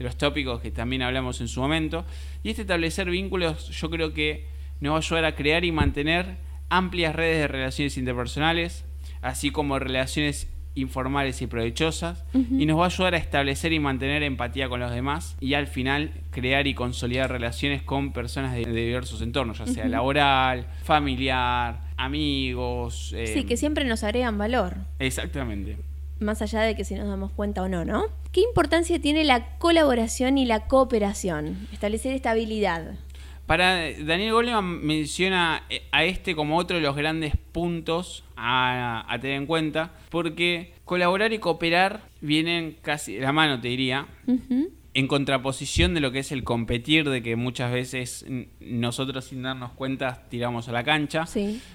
de 0.00 0.06
los 0.06 0.16
tópicos 0.16 0.62
que 0.62 0.70
también 0.70 1.02
hablamos 1.02 1.42
en 1.42 1.48
su 1.48 1.60
momento. 1.60 2.06
Y 2.42 2.48
este 2.48 2.62
establecer 2.62 3.10
vínculos 3.10 3.68
yo 3.68 3.90
creo 3.90 4.14
que 4.14 4.46
nos 4.80 4.92
va 4.92 4.96
a 4.96 4.98
ayudar 5.00 5.24
a 5.26 5.34
crear 5.34 5.62
y 5.66 5.72
mantener 5.72 6.38
amplias 6.70 7.14
redes 7.14 7.36
de 7.36 7.48
relaciones 7.48 7.98
interpersonales, 7.98 8.86
así 9.20 9.50
como 9.50 9.78
relaciones 9.78 10.48
informales 10.74 11.42
y 11.42 11.48
provechosas, 11.48 12.24
y 12.32 12.64
nos 12.64 12.78
va 12.78 12.84
a 12.84 12.86
ayudar 12.86 13.14
a 13.14 13.18
establecer 13.18 13.74
y 13.74 13.78
mantener 13.78 14.22
empatía 14.22 14.70
con 14.70 14.80
los 14.80 14.90
demás 14.90 15.36
y 15.38 15.52
al 15.52 15.66
final 15.66 16.12
crear 16.30 16.66
y 16.66 16.72
consolidar 16.72 17.30
relaciones 17.30 17.82
con 17.82 18.14
personas 18.14 18.54
de, 18.54 18.64
diversos 18.64 19.20
entornos, 19.20 19.58
ya 19.58 19.66
sea 19.66 19.86
laboral, 19.86 20.68
familiar, 20.82 21.80
amigos. 21.98 23.14
sí, 23.26 23.44
que 23.44 23.58
siempre 23.58 23.84
nos 23.84 24.02
agregan 24.02 24.38
valor. 24.38 24.78
Exactamente 24.98 25.89
más 26.20 26.42
allá 26.42 26.62
de 26.62 26.76
que 26.76 26.84
si 26.84 26.94
nos 26.94 27.08
damos 27.08 27.32
cuenta 27.32 27.62
o 27.62 27.68
no, 27.68 27.84
¿no? 27.84 28.04
¿Qué 28.32 28.40
importancia 28.42 29.00
tiene 29.00 29.24
la 29.24 29.58
colaboración 29.58 30.38
y 30.38 30.44
la 30.44 30.66
cooperación? 30.68 31.68
Establecer 31.72 32.14
estabilidad. 32.14 32.94
Para 33.46 33.90
Daniel 33.98 34.32
Goleman 34.32 34.86
menciona 34.86 35.64
eh, 35.70 35.82
a 35.90 36.04
este 36.04 36.36
como 36.36 36.56
otro 36.56 36.76
de 36.76 36.82
los 36.82 36.94
grandes 36.94 37.32
puntos 37.50 38.22
a, 38.36 39.04
tener 39.20 39.38
en 39.38 39.46
cuenta, 39.46 39.92
porque 40.08 40.72
colaborar 40.84 41.32
y 41.32 41.38
cooperar 41.38 42.02
vienen 42.20 42.76
casi 42.80 43.16
de 43.16 43.22
la 43.22 43.32
mano, 43.32 43.60
te 43.60 43.68
diría 43.68 44.06
en 44.92 45.06
contraposición 45.06 45.94
de 45.94 46.00
lo 46.00 46.10
que 46.10 46.18
es 46.18 46.32
el 46.32 46.42
competir, 46.42 47.08
de 47.08 47.22
que 47.22 47.36
muchas 47.36 47.70
veces 47.72 48.26
nosotros 48.58 49.26
sin 49.26 49.42
darnos 49.42 49.72
cuenta 49.72 50.26
tiramos 50.28 50.68
a 50.68 50.72
la 50.72 50.82
cancha. 50.82 51.26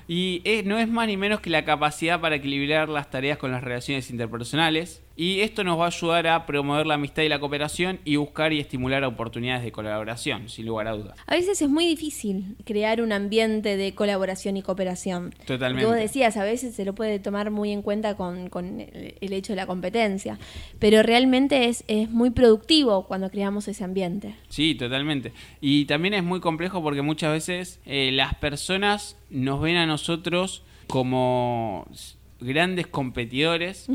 Y 0.08 0.42
no 0.66 0.78
es 0.78 0.90
más 0.90 1.08
ni 1.08 1.16
menos 1.16 1.40
que 1.40 1.50
la 1.50 1.64
capacidad 1.64 2.20
para 2.20 2.36
equilibrar 2.36 2.90
las 2.90 3.10
tareas 3.10 3.38
con 3.38 3.52
las 3.52 3.64
relaciones 3.64 4.10
interpersonales. 4.10 5.02
Y 5.16 5.40
esto 5.42 5.64
nos 5.64 5.80
va 5.80 5.86
a 5.86 5.88
ayudar 5.88 6.28
a 6.28 6.46
promover 6.46 6.86
la 6.86 6.96
amistad 6.96 7.24
y 7.24 7.30
la 7.30 7.40
cooperación 7.40 8.00
y 8.04 8.18
buscar 8.18 8.52
y 8.52 8.60
estimular 8.60 9.04
oportunidades 9.06 9.64
de 9.64 9.72
colaboración, 9.72 10.50
sin 10.50 10.66
lugar 10.66 10.88
a 10.88 10.92
dudas. 10.92 11.18
A 11.26 11.36
veces 11.36 11.62
es 11.62 11.70
muy 11.70 11.86
difícil 11.86 12.58
crear 12.66 13.02
un 13.02 13.14
ambiente 13.14 13.78
de 13.78 13.94
colaboración 13.96 14.58
y 14.58 14.62
cooperación. 14.62 15.34
Totalmente. 15.46 15.86
Como 15.86 15.96
decías, 15.96 16.36
a 16.36 16.44
veces 16.44 16.76
se 16.76 16.84
lo 16.84 16.94
puede 16.94 17.20
tomar 17.20 17.50
muy 17.50 17.72
en 17.72 17.82
cuenta 17.82 18.16
con, 18.16 18.50
el 18.52 19.34
hecho 19.34 19.54
de 19.54 19.58
la 19.58 19.68
competencia, 19.68 20.38
pero 20.80 21.02
realmente 21.02 21.70
es, 21.70 21.84
es 21.88 22.10
muy 22.10 22.32
productivo 22.32 23.06
cuando 23.08 23.30
creamos 23.30 23.68
ese 23.68 23.84
ambiente. 23.84 24.36
Sí, 24.50 24.76
totalmente. 24.76 25.32
Y 25.62 25.86
también 25.86 26.14
es 26.14 26.24
muy 26.24 26.42
complejo 26.42 26.84
porque 26.84 27.02
muchas 27.02 27.32
veces 27.32 27.80
eh, 27.86 28.12
las 28.12 28.36
personas 28.36 29.18
nos 29.30 29.62
ven 29.62 29.78
a 29.78 29.86
nosotros 29.86 30.64
como 30.88 31.88
grandes 32.40 32.88
competidores 32.88 33.88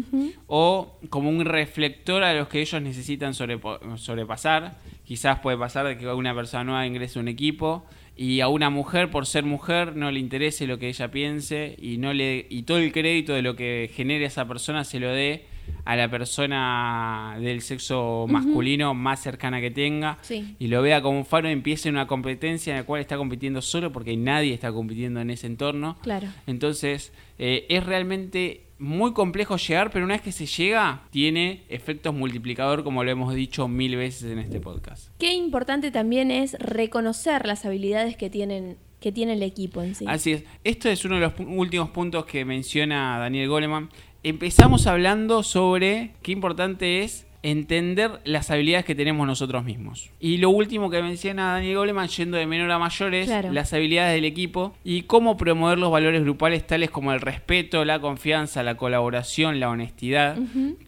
o 0.46 0.98
como 1.08 1.28
un 1.28 1.44
reflector 1.44 2.22
a 2.22 2.34
los 2.34 2.48
que 2.48 2.60
ellos 2.60 2.80
necesitan 2.82 3.34
sobrepasar. 3.34 4.78
Quizás 5.04 5.40
puede 5.40 5.58
pasar 5.58 5.86
de 5.86 5.98
que 5.98 6.06
una 6.08 6.34
persona 6.34 6.64
nueva 6.64 6.86
ingrese 6.86 7.18
a 7.18 7.22
un 7.22 7.28
equipo 7.28 7.84
y 8.16 8.40
a 8.40 8.48
una 8.48 8.70
mujer 8.70 9.10
por 9.10 9.26
ser 9.26 9.44
mujer 9.44 9.96
no 9.96 10.10
le 10.10 10.20
interese 10.20 10.66
lo 10.66 10.78
que 10.78 10.88
ella 10.88 11.10
piense 11.10 11.76
y 11.80 11.96
no 11.96 12.12
le 12.12 12.46
y 12.50 12.62
todo 12.62 12.78
el 12.78 12.92
crédito 12.92 13.32
de 13.32 13.42
lo 13.42 13.56
que 13.56 13.90
genere 13.94 14.26
esa 14.26 14.46
persona 14.46 14.84
se 14.84 15.00
lo 15.00 15.08
dé 15.08 15.46
a 15.84 15.96
la 15.96 16.10
persona 16.10 17.36
del 17.40 17.60
sexo 17.62 18.26
masculino 18.28 18.94
más 18.94 19.20
cercana 19.20 19.60
que 19.60 19.70
tenga 19.70 20.18
y 20.58 20.68
lo 20.68 20.82
vea 20.82 21.02
como 21.02 21.18
un 21.18 21.26
faro 21.26 21.48
empiece 21.48 21.88
una 21.88 22.06
competencia 22.06 22.72
en 22.72 22.78
la 22.78 22.84
cual 22.84 23.00
está 23.00 23.16
compitiendo 23.16 23.62
solo 23.62 23.92
porque 23.92 24.16
nadie 24.16 24.54
está 24.54 24.72
compitiendo 24.72 25.20
en 25.20 25.30
ese 25.30 25.46
entorno. 25.46 25.96
Claro. 26.02 26.28
Entonces, 26.46 27.12
eh, 27.38 27.66
es 27.68 27.84
realmente 27.84 28.64
muy 28.80 29.12
complejo 29.12 29.56
llegar, 29.58 29.90
pero 29.90 30.04
una 30.04 30.14
vez 30.14 30.22
que 30.22 30.32
se 30.32 30.46
llega, 30.46 31.02
tiene 31.10 31.62
efectos 31.68 32.14
multiplicador, 32.14 32.82
como 32.82 33.04
lo 33.04 33.10
hemos 33.10 33.34
dicho 33.34 33.68
mil 33.68 33.96
veces 33.96 34.32
en 34.32 34.38
este 34.38 34.58
podcast. 34.58 35.10
Qué 35.18 35.34
importante 35.34 35.90
también 35.90 36.30
es 36.30 36.54
reconocer 36.58 37.46
las 37.46 37.64
habilidades 37.66 38.16
que 38.16 38.30
tienen 38.30 38.76
que 39.00 39.12
tiene 39.12 39.32
el 39.32 39.42
equipo 39.42 39.82
en 39.82 39.94
sí. 39.94 40.04
Así 40.06 40.32
es. 40.32 40.44
Esto 40.62 40.90
es 40.90 41.04
uno 41.06 41.14
de 41.14 41.22
los 41.22 41.32
últimos 41.38 41.88
puntos 41.88 42.26
que 42.26 42.44
menciona 42.44 43.18
Daniel 43.18 43.48
Goleman. 43.48 43.88
Empezamos 44.22 44.86
hablando 44.86 45.42
sobre 45.42 46.10
qué 46.22 46.32
importante 46.32 47.02
es 47.02 47.26
entender 47.42 48.20
las 48.24 48.50
habilidades 48.50 48.84
que 48.84 48.94
tenemos 48.94 49.26
nosotros 49.26 49.64
mismos. 49.64 50.10
Y 50.20 50.36
lo 50.36 50.50
último 50.50 50.90
que 50.90 51.02
menciona 51.02 51.54
Daniel 51.54 51.78
Goleman, 51.78 52.08
yendo 52.08 52.36
de 52.36 52.46
menor 52.46 52.70
a 52.70 52.78
mayor, 52.78 53.14
es 53.14 53.30
las 53.50 53.72
habilidades 53.72 54.14
del 54.14 54.26
equipo 54.26 54.74
y 54.84 55.02
cómo 55.02 55.38
promover 55.38 55.78
los 55.78 55.90
valores 55.90 56.20
grupales 56.20 56.66
tales 56.66 56.90
como 56.90 57.14
el 57.14 57.22
respeto, 57.22 57.82
la 57.86 57.98
confianza, 57.98 58.62
la 58.62 58.76
colaboración, 58.76 59.58
la 59.58 59.70
honestidad, 59.70 60.36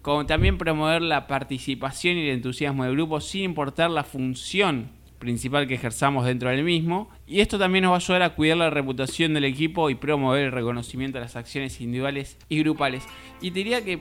como 0.02 0.26
también 0.26 0.58
promover 0.58 1.00
la 1.00 1.26
participación 1.26 2.18
y 2.18 2.28
el 2.28 2.34
entusiasmo 2.34 2.84
del 2.84 2.92
grupo 2.92 3.22
sin 3.22 3.44
importar 3.44 3.90
la 3.90 4.04
función 4.04 4.90
principal 5.22 5.68
que 5.68 5.74
ejerzamos 5.74 6.26
dentro 6.26 6.50
del 6.50 6.64
mismo. 6.64 7.08
Y 7.26 7.40
esto 7.40 7.58
también 7.58 7.84
nos 7.84 7.92
va 7.92 7.94
a 7.94 7.98
ayudar 7.98 8.22
a 8.22 8.34
cuidar 8.34 8.58
la 8.58 8.70
reputación 8.70 9.32
del 9.34 9.44
equipo 9.44 9.88
y 9.88 9.94
promover 9.94 10.46
el 10.46 10.52
reconocimiento 10.52 11.18
de 11.18 11.24
las 11.24 11.36
acciones 11.36 11.80
individuales 11.80 12.36
y 12.48 12.58
grupales. 12.58 13.04
Y 13.40 13.50
diría 13.50 13.84
que 13.84 14.00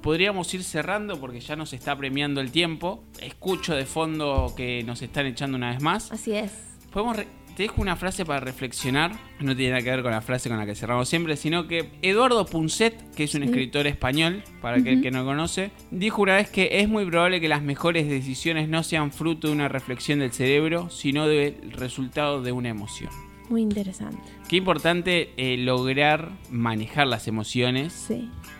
podríamos 0.00 0.54
ir 0.54 0.62
cerrando 0.62 1.18
porque 1.18 1.40
ya 1.40 1.56
nos 1.56 1.72
está 1.72 1.96
premiando 1.96 2.40
el 2.40 2.52
tiempo. 2.52 3.02
Escucho 3.20 3.74
de 3.74 3.84
fondo 3.84 4.54
que 4.56 4.84
nos 4.84 5.02
están 5.02 5.26
echando 5.26 5.56
una 5.56 5.70
vez 5.70 5.82
más. 5.82 6.12
Así 6.12 6.32
es. 6.32 6.52
Podemos 6.92 7.18
te 7.56 7.64
dejo 7.64 7.80
una 7.82 7.96
frase 7.96 8.24
para 8.24 8.40
reflexionar. 8.40 9.12
No 9.40 9.54
tiene 9.54 9.72
nada 9.72 9.82
que 9.82 9.90
ver 9.90 10.02
con 10.02 10.12
la 10.12 10.20
frase 10.20 10.48
con 10.48 10.58
la 10.58 10.66
que 10.66 10.74
cerramos 10.74 11.08
siempre, 11.08 11.36
sino 11.36 11.66
que 11.66 11.90
Eduardo 12.02 12.46
Punset, 12.46 13.14
que 13.14 13.24
es 13.24 13.34
un 13.34 13.42
escritor 13.42 13.86
español, 13.86 14.42
para 14.60 14.78
aquel 14.78 15.02
que 15.02 15.10
no 15.10 15.24
conoce, 15.24 15.70
dijo 15.90 16.22
una 16.22 16.36
vez 16.36 16.50
que 16.50 16.80
es 16.80 16.88
muy 16.88 17.04
probable 17.06 17.40
que 17.40 17.48
las 17.48 17.62
mejores 17.62 18.08
decisiones 18.08 18.68
no 18.68 18.82
sean 18.82 19.12
fruto 19.12 19.48
de 19.48 19.54
una 19.54 19.68
reflexión 19.68 20.20
del 20.20 20.32
cerebro, 20.32 20.90
sino 20.90 21.26
del 21.26 21.72
resultado 21.72 22.42
de 22.42 22.52
una 22.52 22.68
emoción. 22.68 23.10
Muy 23.48 23.62
interesante. 23.62 24.22
Qué 24.48 24.56
importante 24.56 25.32
eh, 25.36 25.56
lograr 25.58 26.30
manejar 26.50 27.06
las 27.06 27.28
emociones 27.28 28.08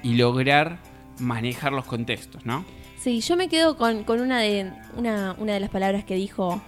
y 0.03 0.15
lograr 0.17 0.81
manejar 1.19 1.73
los 1.73 1.87
contextos, 1.87 2.45
¿no? 2.45 2.65
Sí, 2.99 3.21
yo 3.21 3.37
me 3.37 3.49
quedo 3.49 3.77
con, 3.77 4.05
una, 4.09 4.41
de, 4.41 4.71
una, 4.97 5.35
una 5.39 5.55
de 5.55 5.61
las 5.61 5.71
palabras 5.71 6.05
que 6.05 6.15
dijo 6.15 6.63